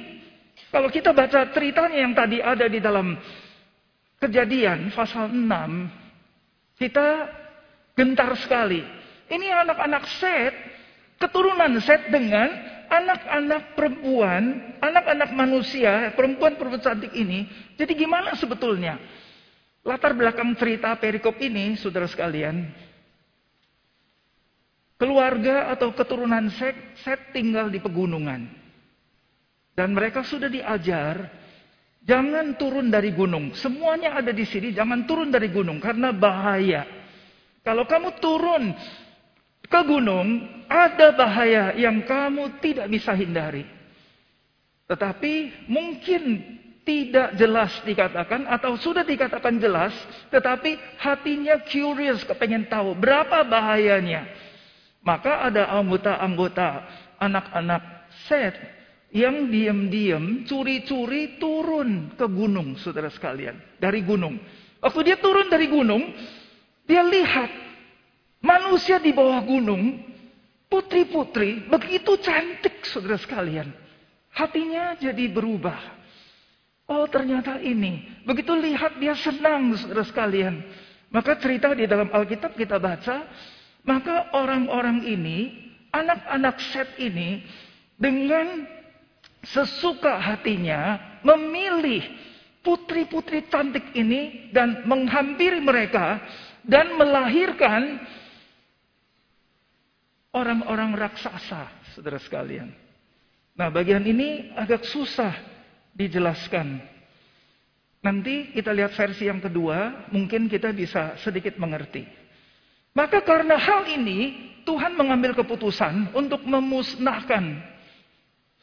Kalau 0.68 0.88
kita 0.92 1.10
baca 1.16 1.48
ceritanya 1.50 1.98
yang 1.98 2.14
tadi 2.14 2.38
ada 2.38 2.66
di 2.68 2.78
dalam 2.78 3.16
kejadian 4.20 4.92
pasal 4.92 5.32
6, 5.32 6.78
kita 6.78 7.06
gentar 7.98 8.30
sekali. 8.38 8.84
Ini 9.28 9.46
anak-anak 9.66 10.04
Set, 10.18 10.54
keturunan 11.18 11.74
Set 11.82 12.06
dengan 12.12 12.77
anak-anak 12.88 13.76
perempuan, 13.76 14.74
anak-anak 14.80 15.30
manusia, 15.36 16.12
perempuan-perempuan 16.16 16.82
cantik 16.82 17.12
ini. 17.12 17.46
Jadi 17.76 17.92
gimana 17.94 18.34
sebetulnya? 18.34 18.98
Latar 19.84 20.16
belakang 20.16 20.52
cerita 20.58 20.96
perikop 20.96 21.38
ini, 21.40 21.76
saudara 21.76 22.08
sekalian. 22.08 22.66
Keluarga 24.98 25.70
atau 25.70 25.94
keturunan 25.94 26.50
Set, 26.50 26.74
Set 27.06 27.30
tinggal 27.30 27.70
di 27.70 27.78
pegunungan. 27.78 28.50
Dan 29.78 29.94
mereka 29.94 30.26
sudah 30.26 30.50
diajar, 30.50 31.30
jangan 32.02 32.58
turun 32.58 32.90
dari 32.90 33.14
gunung. 33.14 33.54
Semuanya 33.54 34.18
ada 34.18 34.34
di 34.34 34.42
sini, 34.42 34.74
jangan 34.74 35.06
turun 35.06 35.30
dari 35.30 35.54
gunung 35.54 35.78
karena 35.78 36.10
bahaya. 36.10 36.82
Kalau 37.62 37.86
kamu 37.86 38.18
turun 38.18 38.74
ke 39.68 39.80
gunung, 39.84 40.48
ada 40.68 41.12
bahaya 41.12 41.76
yang 41.76 42.04
kamu 42.04 42.60
tidak 42.60 42.88
bisa 42.88 43.12
hindari. 43.12 43.64
Tetapi 44.88 45.68
mungkin 45.68 46.56
tidak 46.88 47.36
jelas 47.36 47.72
dikatakan 47.84 48.48
atau 48.48 48.80
sudah 48.80 49.04
dikatakan 49.04 49.60
jelas, 49.60 49.92
tetapi 50.32 50.80
hatinya 50.96 51.60
curious, 51.68 52.24
kepengen 52.24 52.64
tahu 52.72 52.96
berapa 52.96 53.44
bahayanya. 53.44 54.24
Maka 55.04 55.52
ada 55.52 55.68
anggota-anggota 55.76 56.68
anak-anak 57.20 57.98
Set 58.24 58.56
yang 59.12 59.52
diam-diam 59.52 60.48
curi-curi 60.48 61.36
turun 61.36 62.16
ke 62.16 62.24
gunung, 62.24 62.76
saudara 62.80 63.12
sekalian, 63.12 63.56
dari 63.76 64.00
gunung. 64.00 64.40
Waktu 64.80 65.00
dia 65.12 65.16
turun 65.20 65.48
dari 65.52 65.68
gunung, 65.68 66.12
dia 66.88 67.04
lihat 67.04 67.67
Manusia 68.38 69.02
di 69.02 69.10
bawah 69.10 69.42
gunung, 69.42 69.98
putri-putri 70.70 71.66
begitu 71.66 72.14
cantik 72.22 72.86
saudara 72.86 73.18
sekalian. 73.18 73.66
Hatinya 74.30 74.94
jadi 74.94 75.26
berubah. 75.26 75.98
Oh 76.88 77.04
ternyata 77.10 77.58
ini. 77.58 78.22
Begitu 78.22 78.54
lihat 78.54 78.96
dia 79.02 79.12
senang 79.18 79.74
saudara 79.74 80.06
sekalian. 80.06 80.62
Maka 81.10 81.36
cerita 81.36 81.74
di 81.74 81.84
dalam 81.84 82.08
Alkitab 82.08 82.54
kita 82.54 82.78
baca. 82.78 83.26
Maka 83.82 84.30
orang-orang 84.36 85.04
ini, 85.04 85.52
anak-anak 85.90 86.56
Set 86.70 86.94
ini. 87.02 87.44
Dengan 87.98 88.62
sesuka 89.42 90.22
hatinya 90.22 91.02
memilih 91.26 92.06
putri-putri 92.62 93.50
cantik 93.50 93.92
ini. 93.98 94.48
Dan 94.54 94.86
menghampiri 94.86 95.58
mereka. 95.58 96.22
Dan 96.64 96.94
melahirkan 96.96 98.00
orang-orang 100.38 100.94
raksasa, 100.94 101.66
saudara 101.92 102.22
sekalian. 102.22 102.70
Nah, 103.58 103.68
bagian 103.74 104.06
ini 104.06 104.54
agak 104.54 104.86
susah 104.86 105.34
dijelaskan. 105.90 106.78
Nanti 107.98 108.54
kita 108.54 108.70
lihat 108.70 108.94
versi 108.94 109.26
yang 109.26 109.42
kedua, 109.42 110.06
mungkin 110.14 110.46
kita 110.46 110.70
bisa 110.70 111.18
sedikit 111.18 111.58
mengerti. 111.58 112.06
Maka 112.94 113.22
karena 113.26 113.58
hal 113.58 113.90
ini, 113.90 114.50
Tuhan 114.62 114.94
mengambil 114.94 115.34
keputusan 115.34 116.14
untuk 116.14 116.46
memusnahkan 116.46 117.58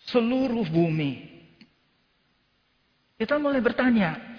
seluruh 0.08 0.64
bumi. 0.72 1.36
Kita 3.16 3.40
mulai 3.40 3.64
bertanya, 3.64 4.35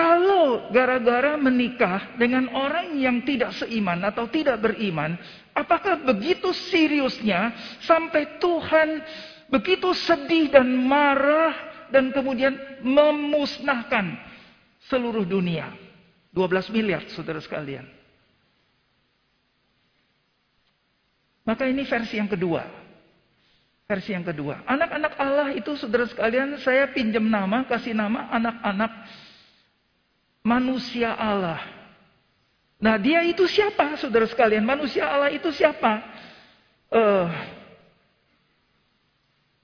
Kalau 0.00 0.72
gara-gara 0.72 1.36
menikah 1.36 2.16
dengan 2.16 2.48
orang 2.56 2.96
yang 2.96 3.20
tidak 3.20 3.52
seiman 3.52 4.00
atau 4.00 4.24
tidak 4.32 4.56
beriman, 4.64 5.12
apakah 5.52 6.00
begitu 6.00 6.56
seriusnya 6.56 7.52
sampai 7.84 8.40
Tuhan 8.40 9.04
begitu 9.52 9.92
sedih 9.92 10.56
dan 10.56 10.72
marah 10.72 11.52
dan 11.92 12.16
kemudian 12.16 12.56
memusnahkan 12.80 14.16
seluruh 14.88 15.28
dunia? 15.28 15.68
12 16.32 16.72
miliar 16.72 17.04
saudara 17.12 17.44
sekalian. 17.44 17.84
Maka 21.44 21.68
ini 21.68 21.84
versi 21.84 22.16
yang 22.16 22.30
kedua. 22.32 22.64
Versi 23.84 24.16
yang 24.16 24.24
kedua. 24.24 24.64
Anak-anak 24.64 25.12
Allah 25.20 25.52
itu 25.52 25.76
saudara 25.76 26.08
sekalian 26.08 26.56
saya 26.64 26.88
pinjam 26.88 27.28
nama, 27.28 27.68
kasih 27.68 27.92
nama 27.92 28.32
anak-anak 28.32 28.92
manusia 30.40 31.14
Allah. 31.14 31.60
Nah 32.80 32.96
dia 32.96 33.20
itu 33.28 33.44
siapa 33.44 33.96
saudara 34.00 34.24
sekalian? 34.24 34.64
Manusia 34.64 35.04
Allah 35.04 35.28
itu 35.28 35.52
siapa? 35.52 36.00
Uh, 36.90 37.28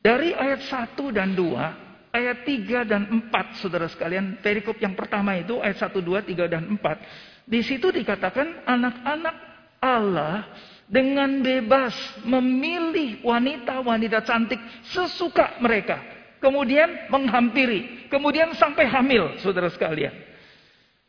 dari 0.04 0.30
ayat 0.36 0.62
1 0.62 0.94
dan 1.10 1.34
2, 1.34 2.14
ayat 2.14 2.38
3 2.46 2.86
dan 2.86 3.02
4 3.26 3.58
saudara 3.58 3.90
sekalian, 3.90 4.38
perikop 4.38 4.78
yang 4.78 4.94
pertama 4.94 5.34
itu 5.34 5.58
ayat 5.58 5.90
1, 5.90 5.98
2, 5.98 6.22
3 6.22 6.46
dan 6.46 6.62
4. 6.78 7.50
Di 7.50 7.60
situ 7.66 7.90
dikatakan 7.90 8.62
anak-anak 8.68 9.36
Allah 9.82 10.46
dengan 10.86 11.42
bebas 11.42 11.94
memilih 12.22 13.24
wanita-wanita 13.26 14.22
cantik 14.22 14.60
sesuka 14.94 15.58
mereka. 15.58 15.98
Kemudian 16.38 17.10
menghampiri, 17.10 18.06
kemudian 18.06 18.54
sampai 18.54 18.86
hamil 18.86 19.40
saudara 19.42 19.72
sekalian. 19.72 20.25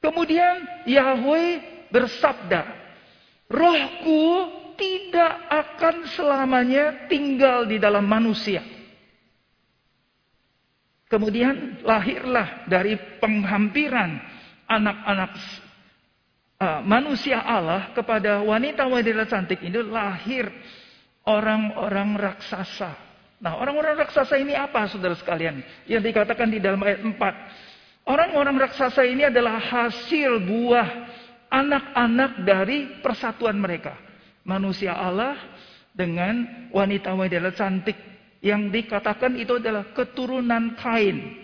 Kemudian 0.07 0.87
Yahweh 0.87 1.59
bersabda, 1.91 2.63
rohku 3.51 4.23
tidak 4.79 5.33
akan 5.51 6.07
selamanya 6.15 7.11
tinggal 7.11 7.67
di 7.67 7.75
dalam 7.75 8.07
manusia. 8.07 8.63
Kemudian 11.11 11.83
lahirlah 11.83 12.63
dari 12.71 12.95
penghampiran 13.19 14.15
anak-anak 14.63 15.31
uh, 16.63 16.79
manusia 16.87 17.43
Allah 17.43 17.91
kepada 17.91 18.39
wanita-wanita 18.47 19.27
cantik 19.27 19.59
ini 19.59 19.75
lahir 19.91 20.47
orang-orang 21.27 22.15
raksasa. 22.15 22.95
Nah, 23.43 23.59
orang-orang 23.59 24.07
raksasa 24.07 24.39
ini 24.39 24.55
apa 24.55 24.87
saudara 24.87 25.19
sekalian? 25.19 25.59
Yang 25.83 26.15
dikatakan 26.15 26.47
di 26.47 26.63
dalam 26.63 26.79
ayat 26.79 27.03
4. 27.03 27.66
Orang-orang 28.07 28.55
raksasa 28.55 29.03
ini 29.03 29.27
adalah 29.27 29.59
hasil 29.59 30.39
buah 30.47 30.87
anak-anak 31.51 32.47
dari 32.47 33.03
persatuan 33.03 33.59
mereka. 33.59 33.99
Manusia 34.47 34.95
Allah 34.95 35.35
dengan 35.91 36.47
wanita-wanita 36.71 37.51
cantik 37.51 37.99
yang 38.39 38.71
dikatakan 38.71 39.35
itu 39.35 39.59
adalah 39.59 39.91
keturunan 39.91 40.79
Kain. 40.79 41.35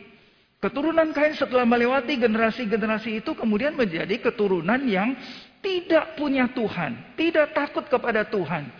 Keturunan 0.64 1.12
Kain 1.12 1.36
setelah 1.36 1.68
melewati 1.68 2.16
generasi-generasi 2.16 3.20
itu 3.20 3.36
kemudian 3.36 3.76
menjadi 3.76 4.24
keturunan 4.24 4.80
yang 4.88 5.20
tidak 5.60 6.16
punya 6.16 6.48
Tuhan, 6.56 7.20
tidak 7.20 7.52
takut 7.52 7.84
kepada 7.92 8.24
Tuhan. 8.24 8.72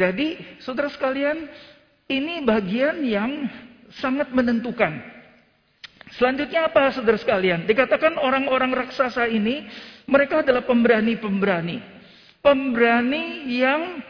Jadi, 0.00 0.40
saudara 0.64 0.88
sekalian, 0.88 1.52
ini 2.08 2.40
bagian 2.48 3.04
yang 3.04 3.44
sangat 3.92 4.32
menentukan 4.32 5.20
Selanjutnya 6.20 6.68
apa 6.68 6.92
saudara 6.92 7.16
sekalian? 7.16 7.64
Dikatakan 7.64 8.20
orang-orang 8.20 8.76
raksasa 8.76 9.24
ini 9.32 9.64
mereka 10.04 10.44
adalah 10.44 10.60
pemberani-pemberani. 10.68 11.80
Pemberani 12.44 13.48
yang 13.48 14.02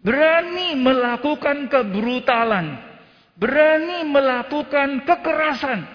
berani 0.00 0.74
melakukan 0.74 1.70
kebrutalan, 1.70 2.82
berani 3.36 4.02
melakukan 4.08 5.06
kekerasan 5.06 5.86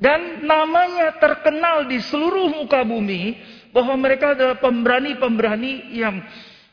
dan 0.00 0.42
namanya 0.42 1.22
terkenal 1.22 1.86
di 1.86 2.02
seluruh 2.02 2.50
muka 2.50 2.82
bumi 2.82 3.38
bahwa 3.70 3.94
mereka 3.94 4.34
adalah 4.34 4.58
pemberani-pemberani 4.58 5.94
yang 5.94 6.18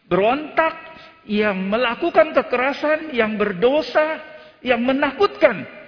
berontak, 0.10 0.74
yang 1.30 1.70
melakukan 1.70 2.34
kekerasan, 2.34 3.14
yang 3.14 3.38
berdosa, 3.38 4.18
yang 4.66 4.82
menakutkan 4.82 5.81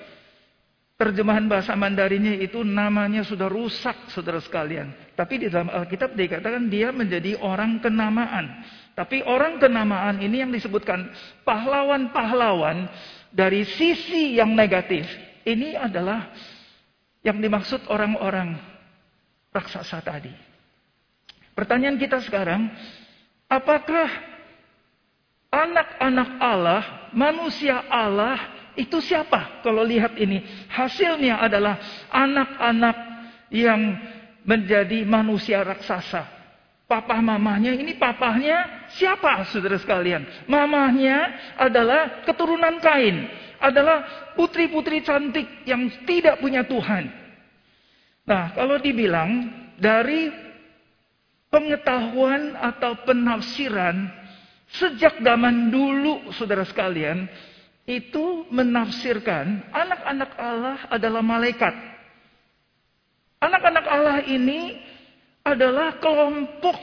Terjemahan 1.03 1.51
bahasa 1.51 1.75
Mandarinnya 1.75 2.39
itu 2.39 2.63
namanya 2.63 3.27
sudah 3.27 3.51
rusak 3.51 4.07
saudara 4.07 4.39
sekalian. 4.39 4.95
Tapi 5.19 5.35
di 5.35 5.47
dalam 5.51 5.67
Alkitab 5.67 6.15
dikatakan 6.15 6.71
dia 6.71 6.95
menjadi 6.95 7.35
orang 7.43 7.83
kenamaan. 7.83 8.63
Tapi 8.95 9.19
orang 9.27 9.59
kenamaan 9.59 10.23
ini 10.23 10.39
yang 10.39 10.55
disebutkan 10.55 11.11
pahlawan-pahlawan 11.43 12.87
dari 13.35 13.67
sisi 13.67 14.39
yang 14.39 14.55
negatif. 14.55 15.03
Ini 15.43 15.75
adalah 15.75 16.31
yang 17.19 17.35
dimaksud 17.35 17.83
orang-orang 17.91 18.55
raksasa 19.51 19.99
tadi. 19.99 20.31
Pertanyaan 21.51 21.99
kita 21.99 22.23
sekarang, 22.23 22.71
apakah 23.51 24.07
anak-anak 25.51 26.29
Allah, 26.39 27.11
manusia 27.11 27.83
Allah 27.91 28.52
itu 28.73 28.97
siapa? 29.01 29.62
Kalau 29.62 29.86
lihat 29.86 30.17
ini, 30.17 30.41
hasilnya 30.69 31.41
adalah 31.41 31.77
anak-anak 32.09 32.97
yang 33.53 33.81
menjadi 34.43 35.05
manusia 35.05 35.62
raksasa. 35.62 36.25
Papa 36.83 37.17
mamahnya 37.23 37.73
ini 37.73 37.95
papahnya 37.95 38.89
siapa 38.93 39.47
saudara 39.49 39.79
sekalian? 39.79 40.25
Mamahnya 40.45 41.17
adalah 41.57 42.21
keturunan 42.27 42.77
Kain, 42.83 43.29
adalah 43.57 44.29
putri-putri 44.36 45.01
cantik 45.01 45.63
yang 45.63 45.88
tidak 46.03 46.38
punya 46.43 46.67
Tuhan. 46.67 47.07
Nah, 48.27 48.51
kalau 48.53 48.77
dibilang 48.77 49.47
dari 49.79 50.29
pengetahuan 51.47 52.57
atau 52.57 52.99
penafsiran 53.05 54.09
sejak 54.73 55.21
zaman 55.21 55.69
dulu 55.69 56.33
saudara 56.33 56.65
sekalian, 56.65 57.29
itu 57.83 58.47
menafsirkan 58.47 59.67
anak-anak 59.71 60.31
Allah 60.39 60.77
adalah 60.87 61.19
malaikat. 61.19 61.75
Anak-anak 63.43 63.85
Allah 63.91 64.17
ini 64.23 64.79
adalah 65.43 65.99
kelompok 65.99 66.79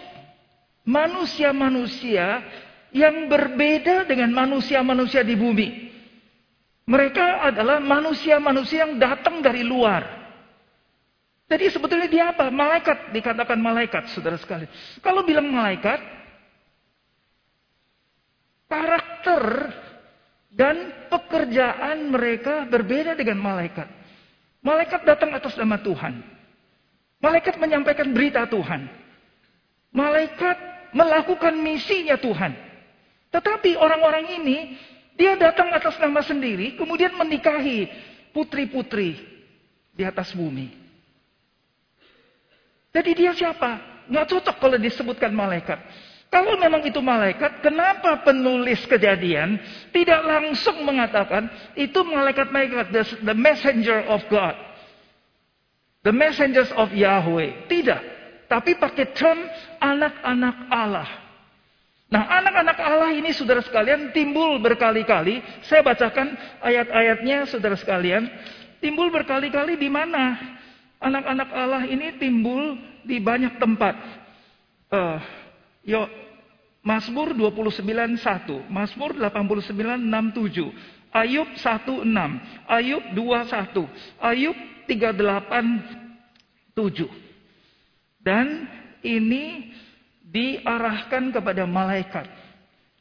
manusia-manusia 0.85 2.45
yang 2.93 3.33
berbeda 3.33 4.05
dengan 4.05 4.29
manusia-manusia 4.37 5.25
di 5.25 5.33
bumi. 5.33 5.69
Mereka 6.85 7.49
adalah 7.49 7.81
manusia-manusia 7.81 8.85
yang 8.85 9.01
datang 9.01 9.41
dari 9.41 9.65
luar. 9.65 10.21
Jadi 11.49 11.65
sebetulnya 11.71 12.07
dia 12.11 12.25
apa? 12.31 12.53
Malaikat, 12.53 13.15
dikatakan 13.15 13.59
malaikat, 13.59 14.11
saudara 14.13 14.37
sekali. 14.37 14.69
Kalau 15.01 15.25
bilang 15.25 15.49
malaikat, 15.51 15.99
karakter 18.71 19.43
dan 20.51 21.07
pekerjaan 21.07 22.11
mereka 22.11 22.67
berbeda 22.67 23.15
dengan 23.15 23.39
malaikat. 23.39 23.87
Malaikat 24.61 25.07
datang 25.07 25.31
atas 25.33 25.57
nama 25.57 25.79
Tuhan. 25.81 26.21
Malaikat 27.23 27.57
menyampaikan 27.57 28.11
berita 28.11 28.45
Tuhan. 28.51 28.91
Malaikat 29.95 30.57
melakukan 30.93 31.55
misinya 31.55 32.19
Tuhan. 32.19 32.53
Tetapi 33.31 33.79
orang-orang 33.79 34.43
ini, 34.43 34.75
dia 35.15 35.39
datang 35.39 35.71
atas 35.71 35.95
nama 36.03 36.19
sendiri, 36.21 36.75
kemudian 36.75 37.15
menikahi 37.15 37.87
putri-putri 38.35 39.21
di 39.95 40.03
atas 40.03 40.35
bumi. 40.35 40.73
Jadi 42.91 43.11
dia 43.15 43.31
siapa? 43.37 43.79
Nggak 44.11 44.27
cocok 44.35 44.57
kalau 44.59 44.79
disebutkan 44.83 45.31
malaikat. 45.31 45.79
Kalau 46.31 46.55
memang 46.55 46.87
itu 46.87 47.03
malaikat, 47.03 47.59
kenapa 47.59 48.23
penulis 48.23 48.87
kejadian 48.87 49.59
tidak 49.91 50.23
langsung 50.23 50.79
mengatakan 50.87 51.51
itu 51.75 52.07
malaikat-malaikat, 52.07 52.95
the, 52.95 53.03
the 53.27 53.35
messenger 53.35 54.07
of 54.07 54.23
God. 54.31 54.55
The 56.07 56.15
messengers 56.15 56.71
of 56.79 56.95
Yahweh. 56.95 57.67
Tidak. 57.67 58.03
Tapi 58.47 58.79
pakai 58.79 59.11
term 59.11 59.43
anak-anak 59.83 60.57
Allah. 60.71 61.11
Nah 62.11 62.27
anak-anak 62.27 62.79
Allah 62.79 63.11
ini 63.15 63.31
saudara 63.31 63.63
sekalian 63.63 64.11
timbul 64.11 64.59
berkali-kali. 64.63 65.43
Saya 65.67 65.83
bacakan 65.83 66.35
ayat-ayatnya 66.63 67.47
saudara 67.47 67.75
sekalian. 67.75 68.27
Timbul 68.79 69.13
berkali-kali 69.13 69.77
di 69.77 69.87
mana? 69.87 70.39
Anak-anak 71.03 71.49
Allah 71.53 71.83
ini 71.87 72.17
timbul 72.19 72.81
di 73.05 73.23
banyak 73.23 73.61
tempat. 73.63 73.95
Uh, 74.91 75.23
Yo, 75.91 76.07
Mazmur 76.87 77.35
29:1, 77.35 78.71
Mazmur 78.71 79.11
89:67, 79.19 80.71
Ayub 81.11 81.51
1:6, 81.59 82.07
Ayub 82.71 83.03
2:1, 83.11 83.91
Ayub 84.23 84.55
38:7, 84.87 86.79
7. 86.79 87.11
Dan 88.23 88.71
ini 89.03 89.75
diarahkan 90.23 91.35
kepada 91.35 91.67
malaikat. 91.67 92.31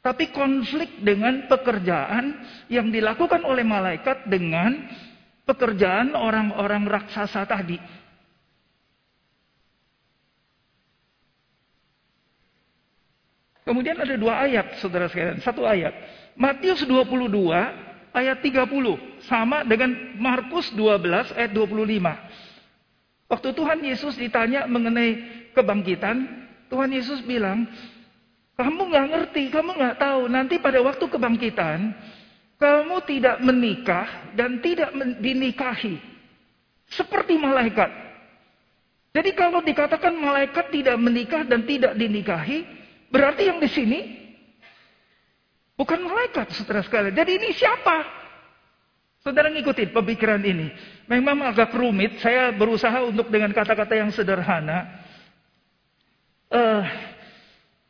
Tapi 0.00 0.32
konflik 0.32 1.04
dengan 1.04 1.44
pekerjaan 1.46 2.42
yang 2.72 2.88
dilakukan 2.88 3.44
oleh 3.44 3.62
malaikat 3.62 4.26
dengan 4.26 4.72
pekerjaan 5.44 6.16
orang-orang 6.16 6.88
raksasa 6.88 7.44
tadi. 7.44 7.76
Kemudian 13.70 14.02
ada 14.02 14.18
dua 14.18 14.50
ayat, 14.50 14.82
saudara 14.82 15.06
sekalian. 15.06 15.38
Satu 15.46 15.62
ayat. 15.62 15.94
Matius 16.34 16.82
22 16.82 17.30
ayat 18.10 18.42
30. 18.42 18.66
Sama 19.30 19.62
dengan 19.62 19.94
Markus 20.18 20.74
12 20.74 21.30
ayat 21.38 21.54
25. 21.54 23.30
Waktu 23.30 23.48
Tuhan 23.54 23.78
Yesus 23.86 24.18
ditanya 24.18 24.66
mengenai 24.66 25.22
kebangkitan, 25.54 26.18
Tuhan 26.66 26.90
Yesus 26.90 27.22
bilang, 27.22 27.62
kamu 28.58 28.90
nggak 28.90 29.06
ngerti, 29.06 29.54
kamu 29.54 29.70
nggak 29.78 30.02
tahu. 30.02 30.26
Nanti 30.26 30.58
pada 30.58 30.82
waktu 30.82 31.06
kebangkitan, 31.06 31.94
kamu 32.58 32.96
tidak 33.06 33.38
menikah 33.38 34.34
dan 34.34 34.58
tidak 34.58 34.90
dinikahi. 35.22 35.94
Seperti 36.90 37.38
malaikat. 37.38 37.86
Jadi 39.14 39.30
kalau 39.38 39.62
dikatakan 39.62 40.10
malaikat 40.18 40.74
tidak 40.74 40.98
menikah 40.98 41.46
dan 41.46 41.62
tidak 41.62 41.94
dinikahi, 41.94 42.79
berarti 43.10 43.50
yang 43.50 43.58
di 43.58 43.68
sini 43.68 44.00
bukan 45.76 46.00
malaikat, 46.06 46.54
saudara 46.54 46.80
sekalian. 46.86 47.12
Jadi 47.12 47.36
ini 47.36 47.50
siapa? 47.52 48.20
Saudara 49.20 49.52
ngikutin 49.52 49.92
pemikiran 49.92 50.40
ini. 50.40 50.72
Memang 51.04 51.44
agak 51.44 51.76
rumit, 51.76 52.16
saya 52.24 52.48
berusaha 52.56 53.04
untuk 53.04 53.28
dengan 53.28 53.52
kata-kata 53.52 53.92
yang 53.92 54.08
sederhana. 54.08 54.88
Uh, 56.48 56.82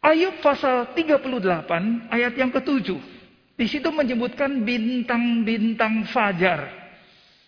Ayub 0.01 0.41
pasal 0.43 0.91
38 0.97 2.11
ayat 2.11 2.35
yang 2.35 2.51
ketujuh. 2.51 2.99
Di 3.55 3.69
situ 3.69 3.93
menyebutkan 3.93 4.65
bintang-bintang 4.65 6.09
fajar. 6.09 6.73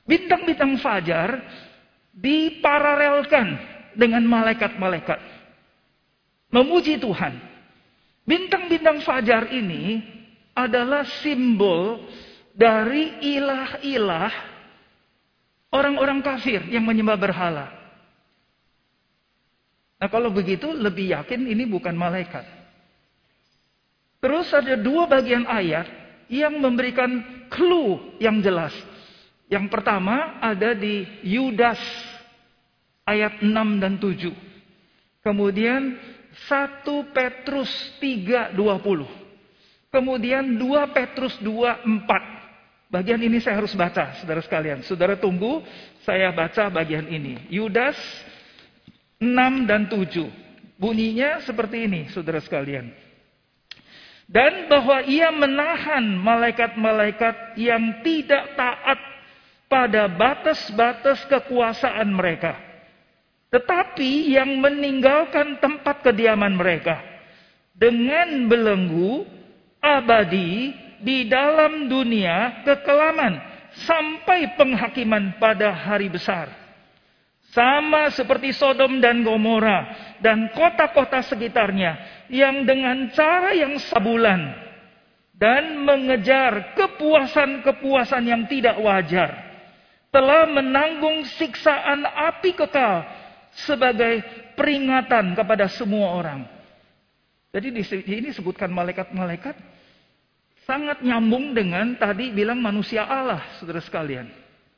Bintang-bintang 0.04 0.76
fajar 0.76 1.40
diparalelkan 2.12 3.56
dengan 3.96 4.20
malaikat-malaikat. 4.28 5.16
Memuji 6.52 7.00
Tuhan. 7.00 7.51
Bintang-bintang 8.22 9.02
fajar 9.02 9.50
ini 9.50 9.98
adalah 10.54 11.02
simbol 11.24 12.06
dari 12.54 13.18
ilah-ilah 13.18 14.30
orang-orang 15.72 16.20
kafir 16.22 16.62
yang 16.68 16.84
menyembah 16.84 17.18
berhala. 17.18 17.66
Nah 19.98 20.08
kalau 20.10 20.30
begitu 20.30 20.70
lebih 20.70 21.14
yakin 21.14 21.46
ini 21.46 21.66
bukan 21.66 21.94
malaikat. 21.94 22.44
Terus 24.22 24.46
ada 24.54 24.78
dua 24.78 25.10
bagian 25.10 25.42
ayat 25.50 25.90
yang 26.30 26.62
memberikan 26.62 27.22
clue 27.50 27.98
yang 28.22 28.38
jelas. 28.38 28.70
Yang 29.50 29.66
pertama 29.66 30.38
ada 30.38 30.72
di 30.78 31.04
Yudas 31.26 31.78
ayat 33.02 33.42
6 33.42 33.82
dan 33.82 33.98
7. 33.98 34.30
Kemudian 35.26 35.98
1 36.32 37.12
Petrus 37.12 37.70
3:20. 38.00 39.06
Kemudian 39.92 40.56
2 40.56 40.88
Petrus 40.96 41.36
2:4. 41.44 42.40
Bagian 42.92 43.20
ini 43.24 43.40
saya 43.40 43.56
harus 43.56 43.72
baca, 43.72 44.16
saudara 44.20 44.44
sekalian. 44.44 44.84
Saudara 44.84 45.16
tunggu, 45.16 45.64
saya 46.04 46.28
baca 46.32 46.68
bagian 46.68 47.08
ini. 47.08 47.48
Yudas 47.48 47.96
6 49.16 49.64
dan 49.64 49.88
7. 49.88 50.28
Bunyinya 50.76 51.40
seperti 51.40 51.88
ini, 51.88 52.12
saudara 52.12 52.40
sekalian. 52.40 52.92
Dan 54.28 54.68
bahwa 54.68 55.04
ia 55.04 55.28
menahan 55.28 56.04
malaikat-malaikat 56.20 57.60
yang 57.60 58.00
tidak 58.00 58.56
taat 58.56 59.00
pada 59.68 60.08
batas-batas 60.08 61.24
kekuasaan 61.28 62.08
mereka. 62.12 62.71
Tetapi 63.52 64.32
yang 64.32 64.64
meninggalkan 64.64 65.60
tempat 65.60 66.00
kediaman 66.00 66.56
mereka. 66.56 67.04
Dengan 67.76 68.48
belenggu 68.48 69.28
abadi 69.76 70.72
di 71.04 71.28
dalam 71.28 71.86
dunia 71.92 72.64
kekelaman. 72.64 73.52
Sampai 73.72 74.56
penghakiman 74.56 75.36
pada 75.36 75.72
hari 75.72 76.08
besar. 76.08 76.48
Sama 77.52 78.08
seperti 78.08 78.56
Sodom 78.56 78.96
dan 79.04 79.20
Gomora 79.20 79.92
dan 80.24 80.48
kota-kota 80.56 81.20
sekitarnya 81.20 82.24
yang 82.32 82.64
dengan 82.64 83.12
cara 83.12 83.52
yang 83.52 83.76
sabulan 83.76 84.56
dan 85.36 85.84
mengejar 85.84 86.72
kepuasan-kepuasan 86.72 88.24
yang 88.24 88.48
tidak 88.48 88.80
wajar 88.80 89.36
telah 90.08 90.48
menanggung 90.48 91.28
siksaan 91.28 92.08
api 92.08 92.56
kekal 92.56 93.04
sebagai 93.52 94.24
peringatan 94.56 95.36
kepada 95.36 95.68
semua 95.68 96.16
orang. 96.16 96.40
Jadi 97.52 97.68
di 97.68 97.82
sini 97.84 98.28
sebutkan 98.32 98.72
malaikat-malaikat 98.72 99.56
sangat 100.64 101.04
nyambung 101.04 101.52
dengan 101.52 101.92
tadi 102.00 102.32
bilang 102.32 102.64
manusia 102.64 103.04
Allah, 103.04 103.44
saudara 103.60 103.82
sekalian. 103.84 104.30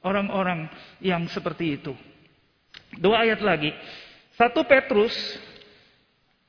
Orang-orang 0.05 0.69
yang 1.01 1.25
seperti 1.31 1.81
itu. 1.81 1.97
Dua 3.01 3.25
ayat 3.25 3.41
lagi. 3.41 3.73
Satu 4.37 4.67
Petrus 4.67 5.15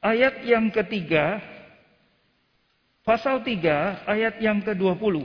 ayat 0.01 0.43
yang 0.43 0.67
ketiga, 0.73 1.39
pasal 3.05 3.45
tiga 3.45 4.01
ayat 4.09 4.41
yang 4.41 4.59
ke-20. 4.59 5.23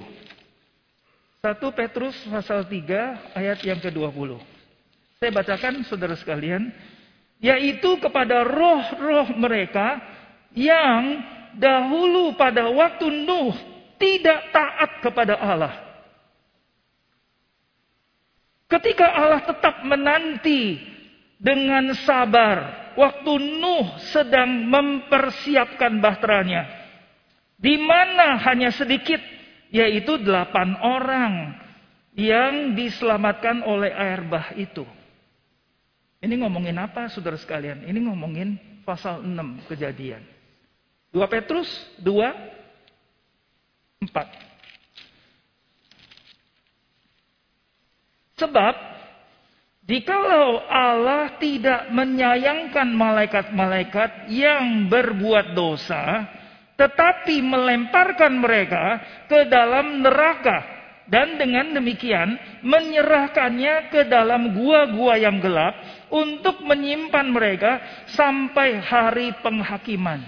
Satu 1.40 1.72
Petrus 1.72 2.14
pasal 2.28 2.68
tiga 2.68 3.16
ayat 3.32 3.64
yang 3.64 3.80
ke-20. 3.80 4.36
Saya 5.20 5.36
bacakan 5.36 5.84
saudara 5.84 6.16
sekalian. 6.16 6.72
Yaitu 7.44 8.00
kepada 8.00 8.40
roh-roh 8.40 9.36
mereka 9.36 10.00
yang 10.56 11.20
dahulu 11.60 12.32
pada 12.40 12.72
waktu 12.72 13.28
Nuh 13.28 13.52
tidak 14.00 14.48
taat 14.48 15.04
kepada 15.04 15.36
Allah. 15.36 15.76
Ketika 18.64 19.12
Allah 19.12 19.44
tetap 19.44 19.84
menanti 19.84 20.80
dengan 21.36 21.92
sabar 22.00 22.88
waktu 22.96 23.60
Nuh 23.60 24.00
sedang 24.16 24.72
mempersiapkan 24.72 26.00
bahteranya. 26.00 26.64
Di 27.60 27.76
mana 27.76 28.40
hanya 28.40 28.72
sedikit, 28.72 29.20
yaitu 29.68 30.16
delapan 30.16 30.80
orang 30.80 31.60
yang 32.16 32.72
diselamatkan 32.72 33.60
oleh 33.68 33.92
air 33.92 34.24
bah 34.24 34.56
itu. 34.56 34.88
Ini 36.20 36.36
ngomongin 36.44 36.76
apa 36.76 37.08
saudara 37.08 37.40
sekalian? 37.40 37.88
Ini 37.88 37.96
ngomongin 38.04 38.60
pasal 38.84 39.24
6 39.24 39.64
kejadian. 39.72 40.20
2 41.10 41.26
Petrus 41.32 41.66
2 42.04 44.04
4. 44.04 44.12
Sebab 48.40 48.90
Jikalau 49.90 50.62
Allah 50.70 51.34
tidak 51.42 51.90
menyayangkan 51.90 52.94
malaikat-malaikat 52.94 54.30
yang 54.30 54.86
berbuat 54.86 55.50
dosa, 55.50 56.30
tetapi 56.78 57.42
melemparkan 57.42 58.38
mereka 58.38 59.02
ke 59.26 59.50
dalam 59.50 59.98
neraka, 59.98 60.79
dan 61.06 61.40
dengan 61.40 61.72
demikian 61.72 62.36
menyerahkannya 62.66 63.88
ke 63.88 64.04
dalam 64.10 64.52
gua-gua 64.52 65.16
yang 65.16 65.40
gelap 65.40 65.78
untuk 66.12 66.60
menyimpan 66.66 67.26
mereka 67.30 67.80
sampai 68.12 68.82
hari 68.82 69.32
penghakiman. 69.40 70.20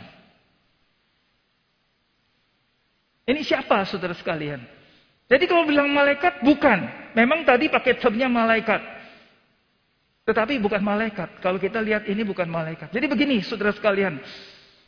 Ini 3.22 3.40
siapa 3.46 3.86
saudara 3.86 4.16
sekalian? 4.16 4.62
Jadi 5.30 5.44
kalau 5.46 5.64
bilang 5.64 5.88
malaikat 5.88 6.42
bukan, 6.44 6.78
memang 7.14 7.46
tadi 7.46 7.70
pakai 7.70 7.96
termnya 7.96 8.26
malaikat. 8.26 8.82
Tetapi 10.22 10.58
bukan 10.62 10.82
malaikat. 10.82 11.42
Kalau 11.42 11.58
kita 11.58 11.82
lihat 11.82 12.06
ini 12.06 12.22
bukan 12.22 12.46
malaikat. 12.46 12.94
Jadi 12.94 13.06
begini 13.10 13.42
saudara 13.42 13.74
sekalian. 13.74 14.22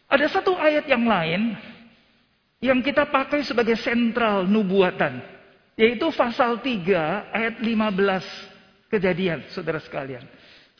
Ada 0.06 0.30
satu 0.30 0.54
ayat 0.54 0.86
yang 0.86 1.02
lain 1.08 1.58
yang 2.62 2.78
kita 2.84 3.08
pakai 3.10 3.42
sebagai 3.42 3.74
sentral 3.80 4.46
nubuatan. 4.46 5.33
Yaitu 5.74 6.06
pasal 6.14 6.62
3 6.62 7.34
ayat 7.34 7.54
15 7.58 8.90
kejadian 8.90 9.42
saudara 9.50 9.82
sekalian. 9.82 10.22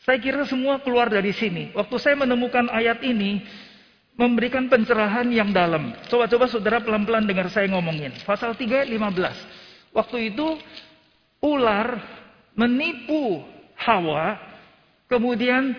Saya 0.07 0.21
kira 0.21 0.45
semua 0.47 0.79
keluar 0.79 1.11
dari 1.11 1.35
sini. 1.35 1.73
Waktu 1.75 1.95
saya 1.99 2.15
menemukan 2.15 2.69
ayat 2.71 3.01
ini 3.03 3.43
memberikan 4.15 4.71
pencerahan 4.71 5.27
yang 5.33 5.51
dalam. 5.51 5.91
Coba-coba 6.07 6.47
saudara 6.47 6.79
pelan-pelan 6.79 7.27
dengar 7.27 7.51
saya 7.51 7.67
ngomongin. 7.67 8.15
Pasal 8.23 8.55
3 8.55 8.85
ayat 8.85 8.89
15. 8.89 9.91
Waktu 9.91 10.17
itu 10.31 10.47
ular 11.43 11.99
menipu 12.55 13.43
Hawa 13.75 14.55
Kemudian 15.05 15.77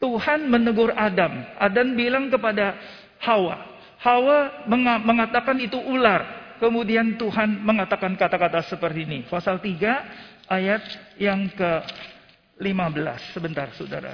Tuhan 0.00 0.48
menegur 0.48 0.92
Adam. 0.92 1.32
Adam 1.56 1.96
bilang 1.96 2.28
kepada 2.28 2.76
Hawa. 3.20 3.68
Hawa 4.00 4.64
mengatakan 5.04 5.60
itu 5.60 5.76
ular. 5.76 6.39
Kemudian 6.60 7.16
Tuhan 7.16 7.64
mengatakan 7.64 8.12
kata-kata 8.20 8.60
seperti 8.68 9.08
ini. 9.08 9.18
Pasal 9.24 9.64
3 9.64 10.44
ayat 10.44 10.84
yang 11.16 11.48
ke-15. 11.56 13.32
Sebentar 13.32 13.72
saudara. 13.72 14.12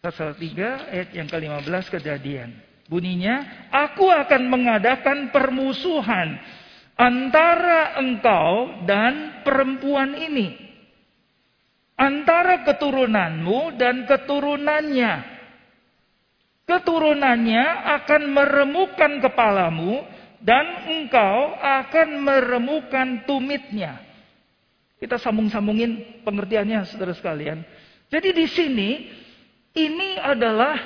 Pasal 0.00 0.32
3 0.34 0.90
ayat 0.90 1.08
yang 1.12 1.28
ke-15 1.28 2.00
kejadian. 2.00 2.56
Bunyinya, 2.88 3.68
aku 3.70 4.08
akan 4.08 4.48
mengadakan 4.48 5.28
permusuhan 5.28 6.40
antara 6.96 8.00
engkau 8.00 8.82
dan 8.88 9.44
perempuan 9.44 10.16
ini. 10.18 10.56
Antara 12.00 12.64
keturunanmu 12.64 13.76
dan 13.76 14.08
keturunannya. 14.08 15.31
Keturunannya 16.72 17.84
akan 18.00 18.22
meremukan 18.32 19.20
kepalamu 19.20 20.08
dan 20.40 20.88
engkau 20.88 21.52
akan 21.60 22.08
meremukan 22.24 23.28
tumitnya. 23.28 24.00
Kita 24.96 25.20
sambung-sambungin 25.20 26.24
pengertiannya 26.24 26.88
saudara 26.88 27.12
sekalian. 27.12 27.60
Jadi 28.08 28.28
di 28.32 28.46
sini 28.48 28.90
ini 29.76 30.16
adalah 30.16 30.80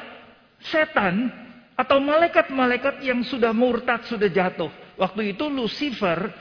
setan 0.58 1.30
atau 1.78 2.02
malaikat-malaikat 2.02 3.06
yang 3.06 3.22
sudah 3.22 3.54
murtad, 3.54 4.02
sudah 4.10 4.26
jatuh. 4.26 4.72
Waktu 4.98 5.38
itu 5.38 5.46
Lucifer 5.46 6.34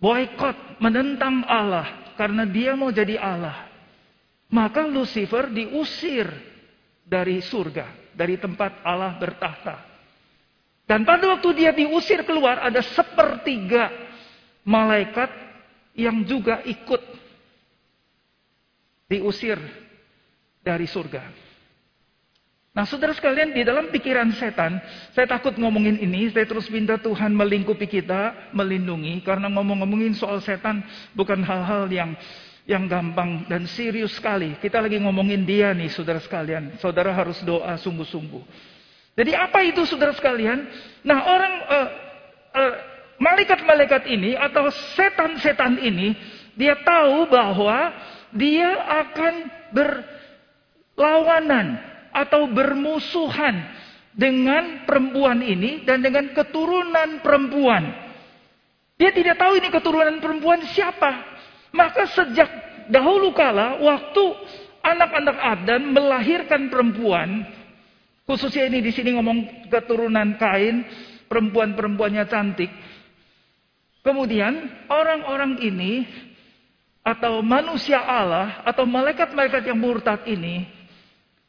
boykot, 0.00 0.80
menentang 0.80 1.44
Allah 1.44 2.16
karena 2.16 2.48
dia 2.48 2.72
mau 2.80 2.88
jadi 2.88 3.20
Allah. 3.20 3.68
Maka 4.48 4.88
Lucifer 4.88 5.52
diusir 5.52 6.32
dari 7.04 7.44
surga, 7.44 8.01
dari 8.12 8.36
tempat 8.36 8.80
Allah 8.84 9.16
bertahta. 9.16 9.80
Dan 10.86 11.06
pada 11.06 11.24
waktu 11.32 11.48
dia 11.56 11.70
diusir 11.72 12.26
keluar 12.26 12.60
ada 12.60 12.82
sepertiga 12.82 13.88
malaikat 14.66 15.30
yang 15.96 16.24
juga 16.24 16.60
ikut 16.64 17.00
diusir 19.08 19.60
dari 20.64 20.88
surga. 20.88 21.22
Nah 22.72 22.88
saudara 22.88 23.12
sekalian 23.12 23.52
di 23.52 23.68
dalam 23.68 23.92
pikiran 23.92 24.32
setan, 24.32 24.80
saya 25.12 25.28
takut 25.28 25.52
ngomongin 25.60 26.00
ini, 26.00 26.32
saya 26.32 26.48
terus 26.48 26.72
minta 26.72 26.96
Tuhan 26.96 27.36
melingkupi 27.36 27.84
kita, 27.84 28.52
melindungi. 28.56 29.20
Karena 29.20 29.52
ngomong-ngomongin 29.52 30.16
soal 30.16 30.40
setan 30.40 30.80
bukan 31.12 31.44
hal-hal 31.44 31.84
yang 31.92 32.16
yang 32.62 32.86
gampang 32.86 33.42
dan 33.50 33.66
serius 33.66 34.14
sekali. 34.14 34.54
Kita 34.58 34.78
lagi 34.78 34.98
ngomongin 35.02 35.42
dia 35.42 35.74
nih 35.74 35.90
saudara 35.90 36.22
sekalian. 36.22 36.78
Saudara 36.78 37.10
harus 37.10 37.42
doa 37.42 37.74
sungguh-sungguh. 37.78 38.42
Jadi 39.12 39.32
apa 39.36 39.60
itu 39.66 39.84
saudara 39.84 40.14
sekalian? 40.14 40.64
Nah 41.04 41.18
orang 41.26 41.54
uh, 41.68 41.88
uh, 42.54 42.74
malaikat-malaikat 43.20 44.08
ini 44.08 44.38
atau 44.38 44.70
setan-setan 44.96 45.78
ini, 45.82 46.16
dia 46.56 46.78
tahu 46.80 47.28
bahwa 47.28 47.92
dia 48.32 48.72
akan 49.04 49.34
berlawanan 50.96 51.76
atau 52.12 52.48
bermusuhan 52.48 53.56
dengan 54.12 54.84
perempuan 54.84 55.40
ini 55.40 55.84
dan 55.84 56.04
dengan 56.04 56.32
keturunan 56.36 57.20
perempuan. 57.24 57.84
Dia 59.00 59.10
tidak 59.10 59.40
tahu 59.40 59.58
ini 59.58 59.68
keturunan 59.72 60.20
perempuan 60.20 60.62
siapa. 60.72 61.31
Maka 61.72 62.04
sejak 62.12 62.48
dahulu 62.92 63.32
kala 63.32 63.80
waktu 63.80 64.24
anak-anak 64.84 65.38
Adam 65.40 65.82
melahirkan 65.96 66.68
perempuan, 66.68 67.48
khususnya 68.28 68.68
ini 68.68 68.84
di 68.84 68.92
sini 68.92 69.16
ngomong 69.16 69.68
keturunan 69.72 70.36
Kain, 70.36 70.84
perempuan-perempuannya 71.32 72.24
cantik. 72.28 72.68
Kemudian 74.02 74.68
orang-orang 74.90 75.62
ini 75.62 76.04
atau 77.02 77.40
manusia 77.40 78.02
Allah 78.02 78.62
atau 78.66 78.84
malaikat-malaikat 78.84 79.62
yang 79.66 79.78
murtad 79.78 80.26
ini 80.26 80.66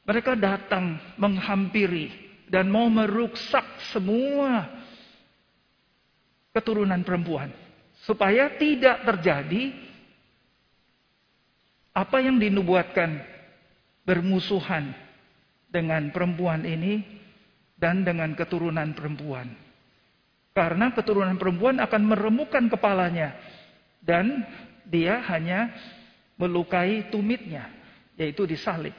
mereka 0.06 0.38
datang 0.38 1.02
menghampiri 1.18 2.10
dan 2.48 2.70
mau 2.70 2.86
meruksak 2.88 3.66
semua 3.92 4.70
keturunan 6.54 7.02
perempuan. 7.02 7.50
Supaya 8.04 8.54
tidak 8.60 9.02
terjadi 9.08 9.74
apa 11.94 12.18
yang 12.20 12.42
dinubuatkan 12.42 13.22
bermusuhan 14.04 14.92
dengan 15.70 16.10
perempuan 16.10 16.66
ini 16.66 17.06
dan 17.78 18.02
dengan 18.02 18.34
keturunan 18.34 18.94
perempuan. 18.98 19.50
Karena 20.54 20.94
keturunan 20.94 21.38
perempuan 21.38 21.82
akan 21.82 22.02
meremukan 22.06 22.70
kepalanya 22.70 23.34
dan 24.02 24.46
dia 24.86 25.22
hanya 25.34 25.74
melukai 26.38 27.10
tumitnya, 27.10 27.70
yaitu 28.18 28.46
disalib. 28.46 28.94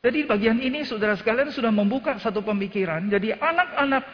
Jadi 0.00 0.24
bagian 0.24 0.56
ini 0.64 0.80
saudara 0.88 1.12
sekalian 1.12 1.52
sudah 1.52 1.68
membuka 1.68 2.16
satu 2.16 2.40
pemikiran. 2.40 3.04
Jadi 3.12 3.36
anak-anak 3.36 4.04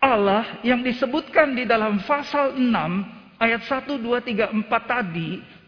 Allah 0.00 0.64
yang 0.64 0.80
disebutkan 0.80 1.52
di 1.52 1.68
dalam 1.68 2.00
pasal 2.08 2.56
6 2.56 3.36
ayat 3.36 3.60
1, 3.68 4.00
2, 4.00 4.00
3, 4.00 4.64
4 4.64 4.64
tadi 4.88 5.59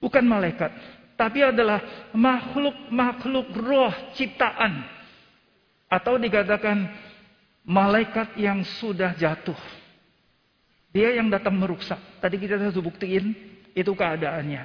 bukan 0.00 0.24
malaikat. 0.24 0.72
Tapi 1.16 1.40
adalah 1.40 2.10
makhluk-makhluk 2.12 3.48
roh 3.56 3.94
ciptaan. 4.12 4.84
Atau 5.88 6.18
dikatakan 6.20 6.90
malaikat 7.64 8.36
yang 8.36 8.60
sudah 8.82 9.16
jatuh. 9.16 9.56
Dia 10.92 11.16
yang 11.16 11.32
datang 11.32 11.56
merusak. 11.56 11.98
Tadi 12.20 12.36
kita 12.36 12.60
sudah 12.60 12.84
buktiin 12.84 13.32
itu 13.72 13.92
keadaannya. 13.92 14.62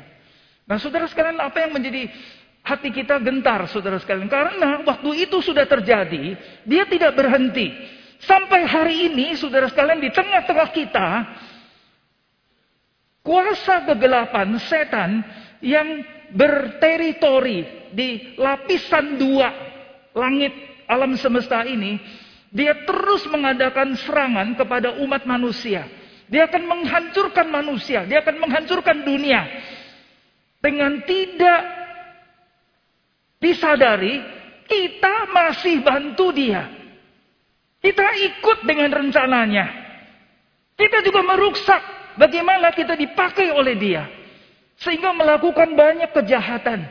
Nah 0.67 0.77
saudara 0.79 1.07
sekalian 1.07 1.39
apa 1.39 1.67
yang 1.67 1.71
menjadi 1.75 2.07
Hati 2.61 2.93
kita 2.93 3.17
gentar, 3.17 3.65
saudara 3.73 3.97
sekalian. 3.97 4.29
Karena 4.29 4.85
waktu 4.85 5.25
itu 5.25 5.41
sudah 5.41 5.65
terjadi, 5.65 6.37
dia 6.61 6.83
tidak 6.85 7.17
berhenti. 7.17 7.73
Sampai 8.21 8.69
hari 8.69 9.09
ini, 9.09 9.33
saudara 9.33 9.65
sekalian, 9.65 9.97
di 9.97 10.13
tengah-tengah 10.13 10.69
kita, 10.69 11.07
kuasa 13.21 13.85
kegelapan 13.85 14.57
setan 14.61 15.21
yang 15.61 16.01
berteritori 16.33 17.89
di 17.93 18.37
lapisan 18.37 19.17
dua 19.17 19.49
langit 20.17 20.51
alam 20.89 21.15
semesta 21.15 21.63
ini, 21.63 22.01
dia 22.51 22.83
terus 22.83 23.23
mengadakan 23.31 23.95
serangan 23.95 24.57
kepada 24.59 24.99
umat 24.99 25.23
manusia. 25.23 25.87
Dia 26.31 26.47
akan 26.47 26.63
menghancurkan 26.63 27.47
manusia, 27.51 28.07
dia 28.07 28.23
akan 28.23 28.39
menghancurkan 28.39 29.03
dunia 29.03 29.43
dengan 30.63 31.03
tidak 31.03 31.61
disadari 33.43 34.23
kita 34.69 35.27
masih 35.35 35.83
bantu 35.83 36.31
dia. 36.31 36.63
Kita 37.81 38.07
ikut 38.13 38.63
dengan 38.63 38.93
rencananya. 38.93 39.65
Kita 40.77 41.03
juga 41.03 41.25
meruksak 41.25 42.00
bagaimana 42.19 42.73
kita 42.73 42.95
dipakai 42.95 43.51
oleh 43.51 43.75
dia. 43.77 44.03
Sehingga 44.81 45.13
melakukan 45.13 45.77
banyak 45.77 46.09
kejahatan. 46.09 46.89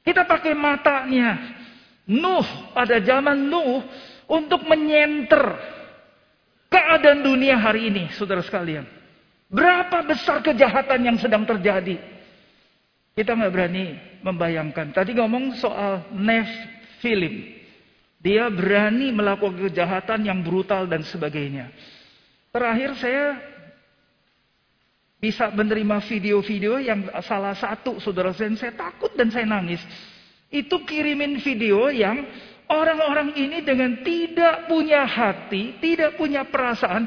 Kita 0.00 0.24
pakai 0.24 0.56
matanya. 0.56 1.36
Nuh 2.08 2.72
pada 2.72 2.96
zaman 3.04 3.36
Nuh 3.36 3.84
untuk 4.24 4.64
menyenter 4.64 5.60
keadaan 6.72 7.20
dunia 7.20 7.60
hari 7.60 7.92
ini, 7.92 8.08
saudara 8.16 8.40
sekalian. 8.40 8.88
Berapa 9.52 10.04
besar 10.08 10.40
kejahatan 10.40 11.04
yang 11.04 11.16
sedang 11.20 11.44
terjadi. 11.44 12.00
Kita 13.12 13.36
nggak 13.36 13.52
berani 13.52 13.96
membayangkan. 14.24 14.96
Tadi 14.96 15.12
ngomong 15.12 15.56
soal 15.60 16.08
Nef 16.16 16.48
Philip. 17.04 17.60
Dia 18.24 18.48
berani 18.48 19.12
melakukan 19.12 19.68
kejahatan 19.68 20.24
yang 20.24 20.40
brutal 20.40 20.88
dan 20.88 21.04
sebagainya. 21.04 21.68
Terakhir 22.48 22.90
saya 22.96 23.26
bisa 25.18 25.50
menerima 25.50 25.98
video-video 26.06 26.78
yang 26.78 27.10
salah 27.26 27.52
satu 27.58 27.98
saudara 27.98 28.30
saya, 28.32 28.54
saya 28.54 28.74
takut 28.74 29.12
dan 29.18 29.28
saya 29.28 29.44
nangis. 29.44 29.82
Itu 30.48 30.86
kirimin 30.86 31.42
video 31.42 31.92
yang 31.92 32.24
orang-orang 32.70 33.36
ini 33.36 33.60
dengan 33.60 34.00
tidak 34.00 34.70
punya 34.70 35.04
hati, 35.04 35.76
tidak 35.82 36.16
punya 36.16 36.46
perasaan, 36.48 37.04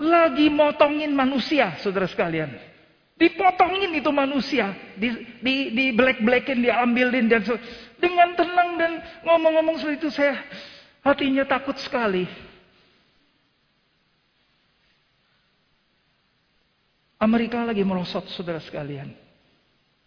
lagi 0.00 0.48
motongin 0.48 1.12
manusia, 1.12 1.76
saudara 1.82 2.08
sekalian. 2.08 2.56
Dipotongin 3.20 3.92
itu 3.92 4.08
manusia, 4.08 4.72
di, 4.96 5.12
di, 5.44 5.54
di 5.76 5.86
black-blackin, 5.92 6.64
diambilin 6.64 7.28
dan 7.28 7.44
dengan 8.00 8.34
tenang 8.34 8.70
dan 8.80 8.92
ngomong-ngomong 9.22 9.78
seperti 9.78 9.98
itu 10.00 10.10
saya 10.10 10.42
hatinya 11.04 11.44
takut 11.46 11.76
sekali. 11.78 12.26
Amerika 17.22 17.62
lagi 17.62 17.86
merosot, 17.86 18.26
saudara 18.34 18.58
sekalian. 18.58 19.14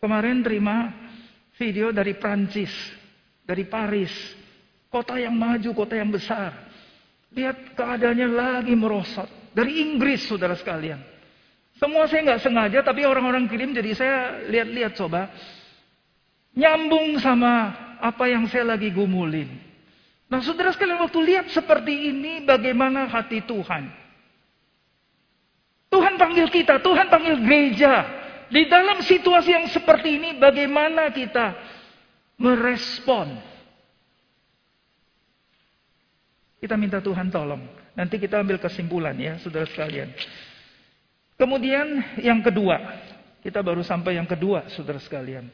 Kemarin 0.04 0.44
terima 0.44 0.92
video 1.56 1.96
dari 1.96 2.12
Prancis, 2.20 2.76
dari 3.48 3.64
Paris, 3.64 4.12
kota 4.92 5.16
yang 5.16 5.32
maju, 5.32 5.72
kota 5.72 5.96
yang 5.96 6.12
besar. 6.12 6.52
Lihat 7.32 7.72
keadaannya 7.80 8.28
lagi 8.28 8.76
merosot. 8.76 9.32
Dari 9.56 9.80
Inggris, 9.80 10.28
saudara 10.28 10.60
sekalian. 10.60 11.00
Semua 11.80 12.04
saya 12.12 12.28
nggak 12.28 12.44
sengaja, 12.44 12.80
tapi 12.84 13.08
orang-orang 13.08 13.48
kirim, 13.48 13.72
jadi 13.72 13.96
saya 13.96 14.16
lihat-lihat 14.52 15.00
coba. 15.00 15.32
Nyambung 16.52 17.16
sama 17.24 17.72
apa 18.04 18.28
yang 18.28 18.44
saya 18.52 18.76
lagi 18.76 18.92
gumulin. 18.92 19.56
Nah 20.28 20.44
saudara 20.44 20.76
sekalian 20.76 21.00
waktu 21.00 21.20
lihat 21.24 21.48
seperti 21.48 22.12
ini 22.12 22.44
bagaimana 22.44 23.08
hati 23.08 23.40
Tuhan. 23.40 24.05
Tuhan 25.96 26.20
panggil 26.20 26.52
kita, 26.52 26.84
Tuhan 26.84 27.08
panggil 27.08 27.40
gereja. 27.40 28.04
Di 28.52 28.68
dalam 28.68 29.00
situasi 29.00 29.56
yang 29.56 29.66
seperti 29.72 30.20
ini 30.20 30.36
bagaimana 30.36 31.08
kita 31.16 31.56
merespon? 32.36 33.40
Kita 36.60 36.76
minta 36.76 37.00
Tuhan 37.00 37.32
tolong. 37.32 37.64
Nanti 37.96 38.20
kita 38.20 38.44
ambil 38.44 38.60
kesimpulan 38.60 39.16
ya, 39.16 39.40
saudara 39.40 39.64
sekalian. 39.72 40.12
Kemudian 41.40 42.20
yang 42.20 42.44
kedua, 42.44 42.76
kita 43.40 43.64
baru 43.64 43.80
sampai 43.80 44.20
yang 44.20 44.28
kedua, 44.28 44.68
saudara 44.76 45.00
sekalian. 45.00 45.48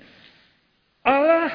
Allah 1.06 1.54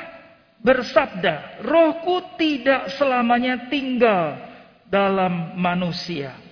bersabda, 0.62 1.66
rohku 1.66 2.38
tidak 2.38 2.94
selamanya 2.94 3.66
tinggal 3.66 4.38
dalam 4.86 5.58
manusia. 5.58 6.45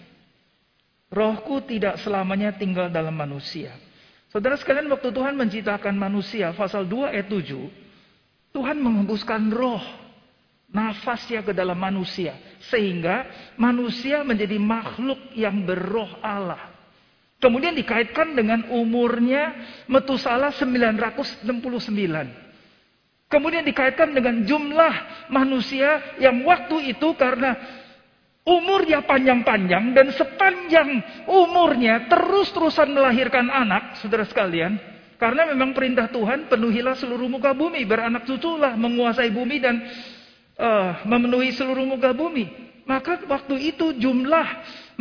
Rohku 1.14 1.62
tidak 1.62 2.02
selamanya 2.02 2.50
tinggal 2.58 2.90
dalam 2.90 3.14
manusia. 3.14 3.70
Saudara 4.34 4.58
sekalian 4.58 4.90
waktu 4.90 5.14
Tuhan 5.14 5.38
menciptakan 5.38 5.94
manusia, 5.94 6.50
pasal 6.58 6.90
2 6.90 7.14
ayat 7.14 7.30
7, 7.30 7.54
Tuhan 8.50 8.82
menghembuskan 8.82 9.46
roh, 9.54 9.78
nafasnya 10.74 11.46
ke 11.46 11.54
dalam 11.54 11.78
manusia. 11.78 12.34
Sehingga 12.66 13.30
manusia 13.54 14.26
menjadi 14.26 14.58
makhluk 14.58 15.38
yang 15.38 15.62
berroh 15.62 16.10
Allah. 16.18 16.74
Kemudian 17.38 17.78
dikaitkan 17.78 18.34
dengan 18.34 18.66
umurnya 18.74 19.54
Metusala 19.86 20.50
969. 20.50 21.46
Kemudian 23.30 23.62
dikaitkan 23.62 24.10
dengan 24.14 24.42
jumlah 24.42 24.94
manusia 25.30 26.18
yang 26.18 26.42
waktu 26.42 26.94
itu 26.94 27.14
karena 27.14 27.54
umurnya 28.44 29.00
panjang-panjang 29.08 29.96
dan 29.96 30.12
sepanjang 30.12 30.88
umurnya 31.24 32.06
terus-terusan 32.12 32.92
melahirkan 32.92 33.48
anak, 33.48 33.96
saudara 34.04 34.28
sekalian. 34.28 34.76
Karena 35.16 35.48
memang 35.48 35.72
perintah 35.72 36.12
Tuhan 36.12 36.52
penuhilah 36.52 36.92
seluruh 37.00 37.24
muka 37.24 37.56
bumi, 37.56 37.88
beranak 37.88 38.28
cuculah, 38.28 38.76
menguasai 38.76 39.32
bumi 39.32 39.56
dan 39.56 39.80
uh, 40.60 41.00
memenuhi 41.08 41.56
seluruh 41.56 41.88
muka 41.88 42.12
bumi. 42.12 42.44
Maka 42.84 43.24
waktu 43.24 43.72
itu 43.72 43.96
jumlah 43.96 44.46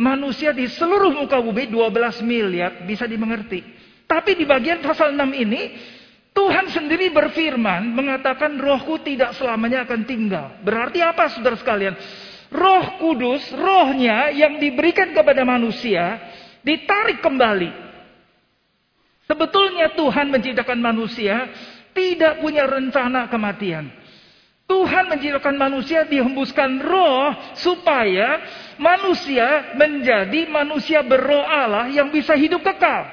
manusia 0.00 0.56
di 0.56 0.64
seluruh 0.64 1.12
muka 1.12 1.36
bumi 1.36 1.68
12 1.68 2.24
miliar 2.24 2.88
bisa 2.88 3.04
dimengerti. 3.04 3.60
Tapi 4.08 4.40
di 4.40 4.48
bagian 4.48 4.80
pasal 4.80 5.12
6 5.12 5.20
ini 5.36 5.62
Tuhan 6.32 6.72
sendiri 6.72 7.12
berfirman 7.12 7.92
mengatakan 7.92 8.56
rohku 8.56 9.04
tidak 9.04 9.36
selamanya 9.36 9.84
akan 9.84 10.00
tinggal. 10.08 10.56
Berarti 10.64 11.04
apa 11.04 11.28
saudara 11.28 11.54
sekalian? 11.60 11.94
Roh 12.54 13.02
Kudus, 13.02 13.42
rohnya 13.50 14.30
yang 14.30 14.62
diberikan 14.62 15.10
kepada 15.10 15.42
manusia, 15.42 16.22
ditarik 16.62 17.18
kembali. 17.18 17.82
Sebetulnya 19.26 19.90
Tuhan 19.98 20.30
menciptakan 20.30 20.78
manusia 20.78 21.50
tidak 21.90 22.38
punya 22.38 22.62
rencana 22.70 23.26
kematian. 23.26 23.90
Tuhan 24.64 25.10
menciptakan 25.10 25.56
manusia 25.58 26.06
dihembuskan 26.08 26.80
roh 26.80 27.34
supaya 27.58 28.40
manusia 28.80 29.76
menjadi 29.76 30.48
manusia 30.48 31.04
berroh 31.04 31.42
Allah 31.44 31.90
yang 31.90 32.08
bisa 32.08 32.32
hidup 32.32 32.64
kekal. 32.64 33.04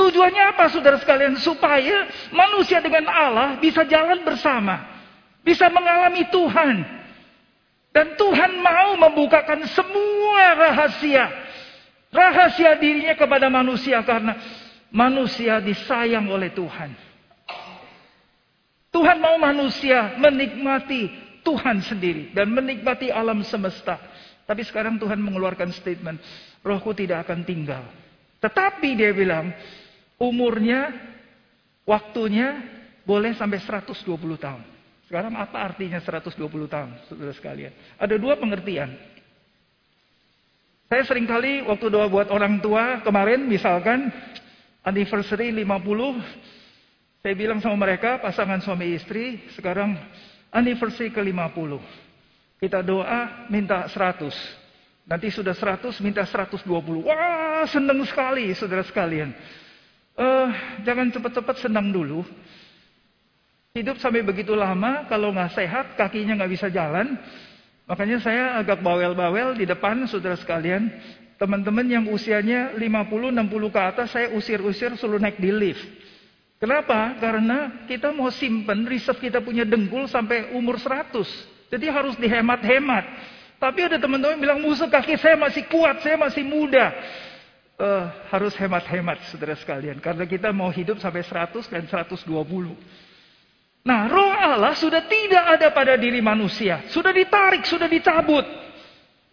Tujuannya 0.00 0.56
apa 0.56 0.66
saudara 0.72 0.98
sekalian? 0.98 1.38
Supaya 1.38 2.08
manusia 2.34 2.82
dengan 2.82 3.06
Allah 3.06 3.60
bisa 3.62 3.86
jalan 3.86 4.24
bersama. 4.26 4.80
Bisa 5.44 5.70
mengalami 5.70 6.26
Tuhan. 6.32 7.01
Dan 7.92 8.16
Tuhan 8.16 8.52
mau 8.60 8.96
membukakan 8.96 9.68
semua 9.68 10.56
rahasia. 10.56 11.28
Rahasia 12.12 12.76
dirinya 12.80 13.16
kepada 13.16 13.52
manusia 13.52 14.00
karena 14.04 14.36
manusia 14.88 15.60
disayang 15.60 16.28
oleh 16.28 16.52
Tuhan. 16.52 16.92
Tuhan 18.92 19.16
mau 19.20 19.40
manusia 19.40 20.20
menikmati 20.20 21.08
Tuhan 21.40 21.80
sendiri 21.80 22.32
dan 22.36 22.52
menikmati 22.52 23.08
alam 23.08 23.40
semesta. 23.44 23.96
Tapi 24.44 24.64
sekarang 24.68 25.00
Tuhan 25.00 25.16
mengeluarkan 25.16 25.72
statement, 25.72 26.20
rohku 26.60 26.92
tidak 26.92 27.24
akan 27.28 27.44
tinggal. 27.44 27.84
Tetapi 28.42 28.88
dia 28.98 29.14
bilang, 29.16 29.48
umurnya, 30.20 30.92
waktunya 31.88 32.60
boleh 33.06 33.32
sampai 33.38 33.62
120 33.62 34.04
tahun. 34.36 34.71
Sekarang 35.12 35.36
apa 35.36 35.60
artinya 35.60 36.00
120 36.00 36.40
tahun, 36.72 36.96
saudara 37.04 37.36
sekalian? 37.36 37.68
Ada 38.00 38.16
dua 38.16 38.32
pengertian. 38.40 38.96
Saya 40.88 41.04
sering 41.04 41.28
kali 41.28 41.60
waktu 41.68 41.92
doa 41.92 42.08
buat 42.08 42.32
orang 42.32 42.64
tua 42.64 43.04
kemarin 43.04 43.44
misalkan 43.44 44.08
anniversary 44.80 45.52
50, 45.52 46.16
saya 47.20 47.34
bilang 47.36 47.60
sama 47.60 47.76
mereka 47.76 48.24
pasangan 48.24 48.64
suami 48.64 48.96
istri 48.96 49.44
sekarang 49.52 50.00
anniversary 50.48 51.12
ke 51.12 51.20
50. 51.20 51.76
Kita 52.56 52.80
doa 52.80 53.44
minta 53.52 53.84
100. 53.92 54.32
Nanti 55.12 55.28
sudah 55.28 55.52
100 55.52 55.92
minta 56.00 56.24
120. 56.24 56.64
Wah 57.04 57.68
senang 57.68 58.00
sekali 58.08 58.48
saudara 58.56 58.80
sekalian. 58.80 59.36
Uh, 60.16 60.48
jangan 60.88 61.12
cepat-cepat 61.12 61.68
senang 61.68 61.92
dulu. 61.92 62.24
Hidup 63.72 63.96
sampai 64.04 64.20
begitu 64.20 64.52
lama, 64.52 65.08
kalau 65.08 65.32
nggak 65.32 65.56
sehat, 65.56 65.96
kakinya 65.96 66.36
nggak 66.36 66.52
bisa 66.52 66.68
jalan. 66.68 67.16
Makanya 67.88 68.20
saya 68.20 68.60
agak 68.60 68.84
bawel-bawel 68.84 69.56
di 69.56 69.64
depan 69.64 70.04
saudara 70.04 70.36
sekalian. 70.36 70.92
Teman-teman 71.40 71.88
yang 71.88 72.04
usianya 72.12 72.76
50-60 72.76 73.32
ke 73.72 73.80
atas, 73.80 74.12
saya 74.12 74.28
usir-usir 74.36 74.92
suruh 75.00 75.16
naik 75.16 75.40
di 75.40 75.48
lift. 75.48 75.80
Kenapa? 76.60 77.16
Karena 77.16 77.88
kita 77.88 78.12
mau 78.12 78.28
simpen 78.28 78.84
reserve 78.84 79.16
kita 79.24 79.40
punya 79.40 79.64
dengkul 79.64 80.04
sampai 80.04 80.52
umur 80.52 80.76
100. 80.76 81.72
Jadi 81.72 81.88
harus 81.88 82.12
dihemat-hemat. 82.20 83.04
Tapi 83.56 83.88
ada 83.88 83.96
teman-teman 83.96 84.36
bilang 84.36 84.60
musuh 84.60 84.92
kaki 84.92 85.16
saya 85.16 85.40
masih 85.40 85.64
kuat, 85.72 86.04
saya 86.04 86.20
masih 86.20 86.44
muda. 86.44 86.92
Uh, 87.80 88.04
harus 88.28 88.52
hemat-hemat 88.52 89.32
saudara 89.32 89.56
sekalian. 89.56 89.96
Karena 89.96 90.28
kita 90.28 90.52
mau 90.52 90.68
hidup 90.68 91.00
sampai 91.00 91.24
100 91.24 91.72
dan 91.72 91.88
120. 91.88 92.20
Nah, 93.82 94.06
roh 94.06 94.30
Allah 94.30 94.78
sudah 94.78 95.02
tidak 95.10 95.58
ada 95.58 95.74
pada 95.74 95.98
diri 95.98 96.22
manusia. 96.22 96.86
Sudah 96.86 97.10
ditarik, 97.10 97.66
sudah 97.66 97.90
dicabut. 97.90 98.46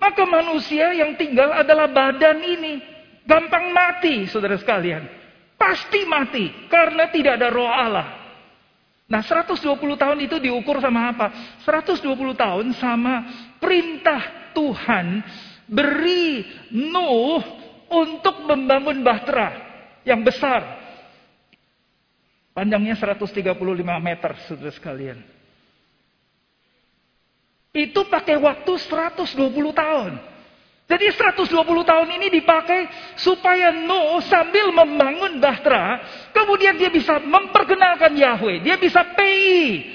Maka 0.01 0.25
manusia 0.25 0.89
yang 0.97 1.13
tinggal 1.13 1.53
adalah 1.53 1.85
badan 1.85 2.41
ini. 2.41 2.81
Gampang 3.29 3.69
mati, 3.69 4.25
saudara 4.25 4.57
sekalian. 4.57 5.05
Pasti 5.53 6.01
mati, 6.09 6.49
karena 6.65 7.13
tidak 7.13 7.37
ada 7.37 7.53
roh 7.53 7.69
Allah. 7.69 8.07
Nah, 9.05 9.21
120 9.21 9.57
tahun 9.97 10.17
itu 10.25 10.41
diukur 10.41 10.81
sama 10.81 11.13
apa? 11.13 11.27
120 11.65 12.09
tahun 12.33 12.73
sama 12.77 13.25
perintah 13.61 14.53
Tuhan 14.53 15.21
beri 15.69 16.45
Nuh 16.73 17.41
untuk 17.89 18.45
membangun 18.45 19.01
bahtera 19.05 19.49
yang 20.05 20.21
besar 20.25 20.78
Panjangnya 22.53 22.97
135 22.97 23.55
meter, 24.01 24.31
saudara 24.49 24.73
sekalian. 24.73 25.19
Itu 27.69 28.09
pakai 28.09 28.35
waktu 28.41 28.71
120 28.75 29.29
tahun. 29.71 30.13
Jadi 30.89 31.05
120 31.13 31.53
tahun 31.85 32.09
ini 32.17 32.33
dipakai 32.41 32.89
supaya 33.13 33.69
Nuh 33.69 34.25
sambil 34.25 34.73
membangun 34.73 35.37
bahtera, 35.37 36.01
kemudian 36.33 36.81
dia 36.81 36.89
bisa 36.89 37.21
memperkenalkan 37.21 38.17
Yahweh, 38.17 38.65
dia 38.65 38.73
bisa 38.73 39.05
PI, 39.13 39.85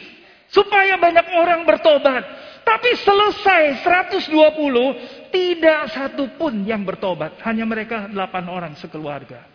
supaya 0.55 0.95
banyak 0.95 1.27
orang 1.35 1.67
bertobat. 1.67 2.23
Tapi 2.63 2.95
selesai 2.95 3.83
120, 3.83 5.35
tidak 5.35 5.81
satu 5.91 6.31
pun 6.39 6.63
yang 6.63 6.87
bertobat. 6.87 7.43
Hanya 7.43 7.67
mereka 7.67 8.07
8 8.07 8.47
orang 8.47 8.79
sekeluarga. 8.79 9.54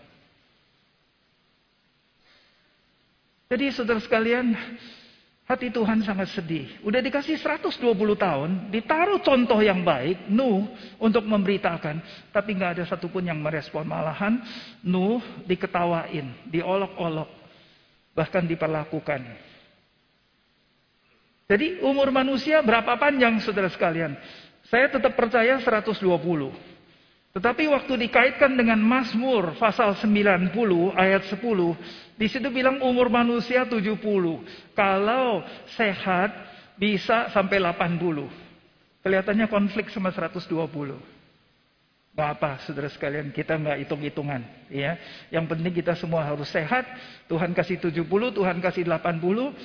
Jadi 3.49 3.65
saudara 3.73 3.97
sekalian, 3.97 4.53
Hati 5.49 5.73
Tuhan 5.73 6.05
sangat 6.05 6.29
sedih. 6.37 6.69
Udah 6.85 7.01
dikasih 7.01 7.41
120 7.41 7.81
tahun, 8.13 8.69
ditaruh 8.69 9.17
contoh 9.25 9.57
yang 9.57 9.81
baik, 9.81 10.29
Nuh, 10.29 10.69
untuk 11.01 11.25
memberitakan. 11.25 12.29
Tapi 12.29 12.53
nggak 12.53 12.77
ada 12.77 12.83
satupun 12.85 13.25
yang 13.25 13.41
merespon. 13.41 13.89
Malahan, 13.89 14.37
Nuh 14.85 15.17
diketawain, 15.49 16.29
diolok-olok, 16.53 17.25
bahkan 18.13 18.45
diperlakukan. 18.45 19.25
Jadi 21.49 21.81
umur 21.81 22.13
manusia 22.13 22.61
berapa 22.61 22.93
panjang 23.01 23.41
saudara 23.41 23.73
sekalian? 23.73 24.13
Saya 24.69 24.85
tetap 24.93 25.17
percaya 25.17 25.57
120. 25.57 25.97
Tetapi 27.29 27.69
waktu 27.69 28.09
dikaitkan 28.09 28.57
dengan 28.57 28.81
Mazmur 28.81 29.53
pasal 29.61 29.93
90 29.93 30.49
ayat 30.97 31.29
10, 31.29 31.37
di 32.17 32.25
situ 32.25 32.49
bilang 32.49 32.81
umur 32.81 33.05
manusia 33.13 33.69
70. 33.69 34.01
Kalau 34.73 35.45
sehat 35.77 36.33
bisa 36.79 37.29
sampai 37.29 37.61
80. 37.61 38.25
Kelihatannya 39.05 39.45
konflik 39.45 39.93
sama 39.93 40.09
120. 40.09 40.49
Gak 42.17 42.29
apa, 42.35 42.59
saudara 42.65 42.89
sekalian, 42.91 43.31
kita 43.31 43.55
nggak 43.55 43.85
hitung-hitungan, 43.85 44.41
ya. 44.67 44.99
Yang 45.31 45.45
penting 45.55 45.71
kita 45.71 45.93
semua 45.95 46.25
harus 46.25 46.49
sehat. 46.51 46.83
Tuhan 47.31 47.53
kasih 47.55 47.79
70, 47.79 48.03
Tuhan 48.33 48.57
kasih 48.59 48.83
80. 48.83 49.55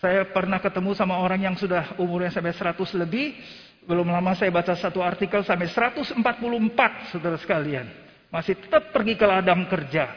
Saya 0.00 0.24
pernah 0.32 0.56
ketemu 0.56 0.96
sama 0.96 1.20
orang 1.20 1.44
yang 1.44 1.56
sudah 1.60 1.92
umurnya 2.00 2.32
sampai 2.32 2.56
100 2.56 2.96
lebih, 2.96 3.36
belum 3.84 4.12
lama 4.12 4.36
saya 4.36 4.52
baca 4.52 4.76
satu 4.76 5.00
artikel 5.00 5.40
sampai 5.40 5.68
144 5.68 6.20
saudara 7.12 7.38
sekalian. 7.40 7.88
Masih 8.28 8.54
tetap 8.60 8.92
pergi 8.92 9.16
ke 9.16 9.26
ladang 9.26 9.66
kerja. 9.66 10.12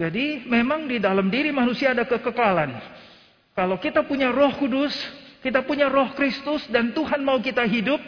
Jadi 0.00 0.48
memang 0.48 0.88
di 0.88 0.96
dalam 0.96 1.28
diri 1.28 1.52
manusia 1.52 1.92
ada 1.92 2.08
kekekalan. 2.08 2.72
Kalau 3.52 3.76
kita 3.76 4.00
punya 4.08 4.32
roh 4.32 4.56
kudus, 4.56 4.96
kita 5.44 5.60
punya 5.60 5.92
roh 5.92 6.16
Kristus 6.16 6.64
dan 6.72 6.96
Tuhan 6.96 7.20
mau 7.20 7.36
kita 7.36 7.68
hidup. 7.68 8.00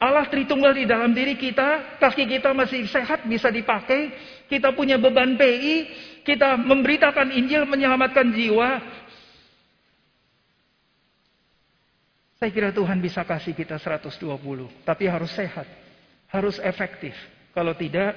Allah 0.00 0.28
Tritunggal 0.28 0.76
di 0.76 0.84
dalam 0.88 1.12
diri 1.12 1.36
kita, 1.36 2.00
kaki 2.00 2.24
kita 2.24 2.52
masih 2.56 2.84
sehat 2.88 3.24
bisa 3.28 3.52
dipakai. 3.52 4.12
Kita 4.48 4.72
punya 4.72 4.96
beban 4.96 5.36
PI, 5.36 5.76
kita 6.24 6.56
memberitakan 6.56 7.32
Injil 7.32 7.64
menyelamatkan 7.64 8.32
jiwa. 8.32 8.99
Saya 12.40 12.56
kira 12.56 12.72
Tuhan 12.72 13.04
bisa 13.04 13.20
kasih 13.20 13.52
kita 13.52 13.76
120, 13.76 14.16
tapi 14.80 15.04
harus 15.04 15.28
sehat, 15.36 15.68
harus 16.32 16.56
efektif. 16.64 17.12
Kalau 17.52 17.76
tidak, 17.76 18.16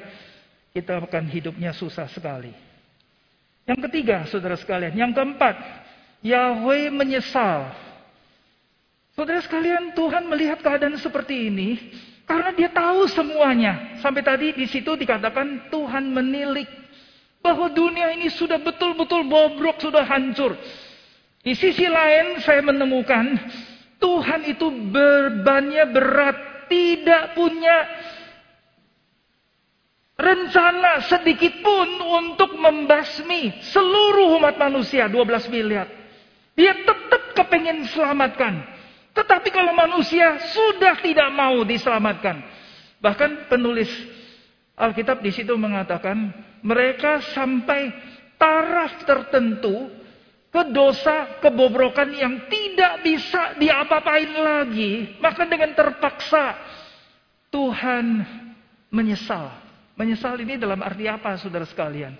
kita 0.71 0.95
akan 0.95 1.27
hidupnya 1.27 1.75
susah 1.75 2.07
sekali. 2.07 2.55
Yang 3.67 3.91
ketiga, 3.91 4.23
saudara 4.31 4.55
sekalian, 4.55 4.95
yang 4.95 5.11
keempat, 5.11 5.59
Yahweh 6.23 6.87
menyesal. 6.87 7.75
Saudara 9.11 9.43
sekalian, 9.43 9.91
Tuhan 9.91 10.23
melihat 10.31 10.63
keadaan 10.63 10.95
seperti 11.03 11.51
ini 11.51 11.91
karena 12.23 12.55
Dia 12.55 12.71
tahu 12.71 13.11
semuanya. 13.11 13.99
Sampai 13.99 14.23
tadi 14.23 14.55
di 14.55 14.71
situ 14.71 14.95
dikatakan 14.95 15.67
Tuhan 15.67 16.15
menilik 16.15 16.71
bahwa 17.43 17.67
dunia 17.67 18.15
ini 18.15 18.31
sudah 18.31 18.55
betul-betul 18.55 19.27
bobrok, 19.27 19.83
sudah 19.83 20.07
hancur. 20.07 20.55
Di 21.43 21.51
sisi 21.59 21.91
lain 21.91 22.39
saya 22.39 22.63
menemukan 22.63 23.35
Tuhan 24.03 24.41
itu 24.51 24.67
bebannya 24.67 25.87
berat, 25.95 26.67
tidak 26.67 27.31
punya 27.39 27.87
rencana 30.19 31.07
sedikit 31.07 31.63
pun 31.63 31.87
untuk 32.03 32.59
membasmi 32.59 33.63
seluruh 33.63 34.43
umat 34.43 34.59
manusia 34.59 35.07
12 35.07 35.47
miliar. 35.47 35.87
Dia 36.53 36.75
tetap 36.83 37.31
kepengen 37.31 37.87
selamatkan. 37.87 38.75
Tetapi 39.15 39.49
kalau 39.55 39.71
manusia 39.71 40.35
sudah 40.51 40.99
tidak 40.99 41.31
mau 41.31 41.63
diselamatkan. 41.63 42.43
Bahkan 42.99 43.47
penulis 43.47 43.87
Alkitab 44.73 45.23
di 45.23 45.31
situ 45.31 45.53
mengatakan 45.55 46.33
mereka 46.65 47.21
sampai 47.31 47.93
taraf 48.41 49.05
tertentu 49.05 50.02
ke 50.53 50.69
dosa 50.69 51.41
kebobrokan 51.41 52.13
yang 52.13 52.45
tidak 52.45 53.01
bisa 53.01 53.57
diapa-apain 53.57 54.29
lagi, 54.37 55.17
maka 55.17 55.49
dengan 55.49 55.73
terpaksa 55.73 56.53
Tuhan 57.49 58.21
menyesal. 58.93 59.49
Menyesal 59.97 60.37
ini 60.45 60.61
dalam 60.61 60.77
arti 60.85 61.09
apa 61.09 61.33
saudara 61.41 61.65
sekalian? 61.65 62.13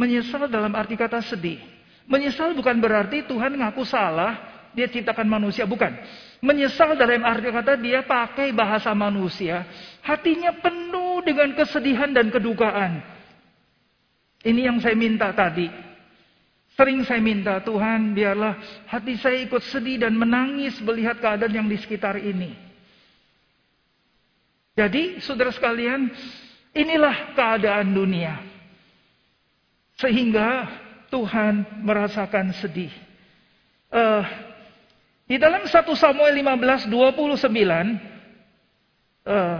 Menyesal 0.00 0.48
dalam 0.48 0.72
arti 0.72 0.96
kata 0.96 1.20
sedih. 1.20 1.60
Menyesal 2.08 2.56
bukan 2.56 2.80
berarti 2.80 3.28
Tuhan 3.28 3.52
ngaku 3.60 3.84
salah, 3.84 4.64
dia 4.72 4.88
ciptakan 4.88 5.28
manusia, 5.28 5.68
bukan. 5.68 5.92
Menyesal 6.40 6.96
dalam 6.96 7.20
arti 7.20 7.52
kata 7.52 7.76
dia 7.76 8.00
pakai 8.00 8.48
bahasa 8.56 8.96
manusia, 8.96 9.68
hatinya 10.00 10.56
penuh 10.56 11.20
dengan 11.20 11.52
kesedihan 11.52 12.16
dan 12.16 12.32
kedukaan. 12.32 13.04
Ini 14.40 14.72
yang 14.72 14.80
saya 14.80 14.96
minta 14.96 15.28
tadi. 15.36 15.87
Sering 16.78 17.02
saya 17.02 17.18
minta 17.18 17.58
Tuhan 17.58 18.14
biarlah 18.14 18.54
hati 18.86 19.18
saya 19.18 19.42
ikut 19.42 19.66
sedih 19.66 20.06
dan 20.06 20.14
menangis 20.14 20.78
melihat 20.78 21.18
keadaan 21.18 21.50
yang 21.50 21.66
di 21.66 21.74
sekitar 21.74 22.14
ini. 22.22 22.54
Jadi 24.78 25.18
saudara 25.18 25.50
sekalian 25.50 26.06
inilah 26.70 27.34
keadaan 27.34 27.90
dunia. 27.90 28.38
Sehingga 29.98 30.70
Tuhan 31.10 31.82
merasakan 31.82 32.54
sedih. 32.54 32.94
Uh, 33.90 34.22
di 35.26 35.34
dalam 35.34 35.66
1 35.66 35.82
Samuel 35.98 36.30
15, 36.30 36.94
29. 36.94 39.26
Uh, 39.26 39.58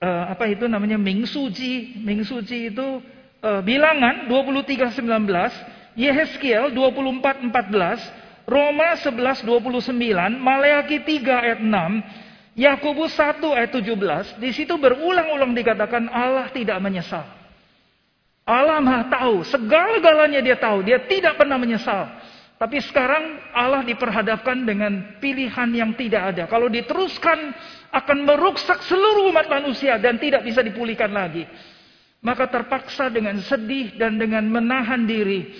uh, 0.00 0.24
apa 0.32 0.48
itu 0.48 0.64
namanya 0.64 0.96
Ming 0.96 1.28
Suci. 1.28 2.00
Ming 2.00 2.24
Suci 2.24 2.72
itu 2.72 3.04
bilangan 3.42 4.30
23:19, 4.30 5.98
Yehezkiel 5.98 6.70
24:14, 6.70 7.98
Roma 8.46 8.94
11:29, 8.96 10.38
Maleakhi 10.38 11.02
3 11.02 11.42
ayat 11.42 11.60
6, 11.60 12.02
Yakobus 12.54 13.12
1 13.18 13.42
ayat 13.52 13.70
17, 13.74 14.38
di 14.38 14.50
situ 14.54 14.78
berulang-ulang 14.78 15.52
dikatakan 15.52 16.06
Allah 16.08 16.48
tidak 16.54 16.78
menyesal. 16.78 17.26
Allah 18.42 18.82
Maha 18.82 19.06
tahu, 19.06 19.46
segala-galanya 19.46 20.42
dia 20.42 20.58
tahu, 20.58 20.82
dia 20.82 20.98
tidak 21.06 21.38
pernah 21.38 21.58
menyesal. 21.58 22.10
Tapi 22.58 22.78
sekarang 22.78 23.42
Allah 23.54 23.82
diperhadapkan 23.82 24.62
dengan 24.62 25.18
pilihan 25.18 25.66
yang 25.74 25.94
tidak 25.98 26.34
ada. 26.34 26.44
Kalau 26.46 26.70
diteruskan 26.70 27.54
akan 27.90 28.18
merusak 28.22 28.86
seluruh 28.86 29.34
umat 29.34 29.50
manusia 29.50 29.98
dan 29.98 30.18
tidak 30.18 30.46
bisa 30.46 30.62
dipulihkan 30.62 31.10
lagi. 31.10 31.42
Maka 32.22 32.46
terpaksa 32.46 33.10
dengan 33.10 33.42
sedih 33.42 33.98
dan 33.98 34.14
dengan 34.14 34.46
menahan 34.46 35.02
diri, 35.02 35.50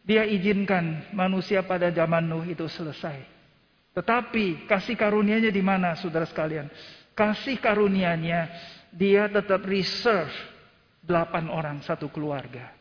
dia 0.00 0.24
izinkan 0.24 1.12
manusia 1.12 1.60
pada 1.60 1.92
zaman 1.92 2.24
Nuh 2.24 2.48
itu 2.48 2.64
selesai. 2.64 3.20
Tetapi 3.92 4.64
kasih 4.64 4.96
karunia-Nya 4.96 5.52
di 5.52 5.60
mana 5.60 5.92
saudara 5.92 6.24
sekalian? 6.24 6.72
Kasih 7.12 7.60
karunia-Nya 7.60 8.48
dia 8.96 9.28
tetap 9.28 9.60
reserve 9.68 10.32
delapan 11.04 11.52
orang 11.52 11.84
satu 11.84 12.08
keluarga. 12.08 12.72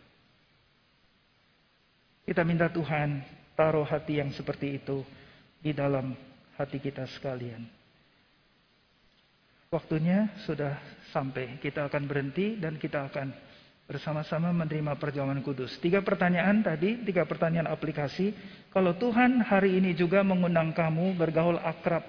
Kita 2.23 2.41
minta 2.47 2.71
Tuhan 2.71 3.19
taruh 3.53 3.85
hati 3.85 4.23
yang 4.23 4.31
seperti 4.31 4.79
itu 4.79 5.03
di 5.59 5.75
dalam 5.75 6.15
hati 6.55 6.79
kita 6.79 7.03
sekalian. 7.19 7.74
Waktunya 9.75 10.31
sudah 10.47 10.79
sampai. 11.11 11.59
Kita 11.59 11.91
akan 11.91 12.07
berhenti 12.07 12.55
dan 12.55 12.79
kita 12.79 13.11
akan 13.11 13.27
bersama-sama 13.83 14.55
menerima 14.55 14.95
perjuangan 14.95 15.43
kudus. 15.43 15.75
Tiga 15.83 15.99
pertanyaan 15.99 16.63
tadi, 16.63 17.03
tiga 17.03 17.27
pertanyaan 17.27 17.67
aplikasi. 17.67 18.31
Kalau 18.71 18.95
Tuhan 18.95 19.43
hari 19.43 19.75
ini 19.75 19.91
juga 19.91 20.23
mengundang 20.23 20.71
kamu 20.71 21.19
bergaul 21.19 21.59
akrab. 21.59 22.07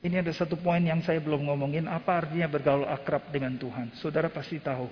Ini 0.00 0.24
ada 0.24 0.32
satu 0.32 0.56
poin 0.56 0.80
yang 0.80 1.04
saya 1.04 1.20
belum 1.20 1.44
ngomongin. 1.44 1.84
Apa 1.92 2.24
artinya 2.24 2.48
bergaul 2.48 2.88
akrab 2.88 3.28
dengan 3.28 3.52
Tuhan? 3.60 3.92
Saudara 4.00 4.32
pasti 4.32 4.56
tahu. 4.56 4.88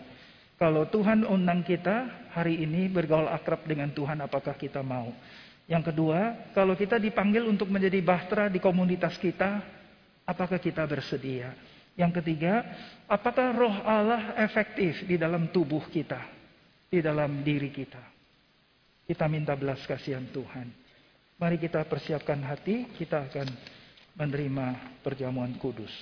Kalau 0.60 0.84
Tuhan 0.84 1.24
undang 1.24 1.64
kita 1.64 2.28
hari 2.36 2.60
ini 2.60 2.92
bergaul 2.92 3.32
akrab 3.32 3.64
dengan 3.64 3.88
Tuhan, 3.88 4.20
apakah 4.20 4.52
kita 4.52 4.84
mau? 4.84 5.16
Yang 5.64 5.88
kedua, 5.96 6.52
kalau 6.52 6.76
kita 6.76 7.00
dipanggil 7.00 7.48
untuk 7.48 7.72
menjadi 7.72 8.04
bahtera 8.04 8.52
di 8.52 8.60
komunitas 8.60 9.16
kita, 9.16 9.64
apakah 10.28 10.60
kita 10.60 10.84
bersedia? 10.84 11.69
Yang 12.00 12.24
ketiga, 12.24 12.64
apakah 13.04 13.52
roh 13.52 13.76
Allah 13.84 14.32
efektif 14.40 15.04
di 15.04 15.20
dalam 15.20 15.52
tubuh 15.52 15.84
kita, 15.92 16.16
di 16.88 17.04
dalam 17.04 17.44
diri 17.44 17.68
kita? 17.68 18.00
Kita 19.04 19.28
minta 19.28 19.52
belas 19.52 19.84
kasihan 19.84 20.24
Tuhan. 20.32 20.72
Mari 21.36 21.60
kita 21.60 21.84
persiapkan 21.84 22.40
hati, 22.40 22.88
kita 22.96 23.28
akan 23.28 23.48
menerima 24.16 24.96
perjamuan 25.04 25.52
kudus. 25.60 25.92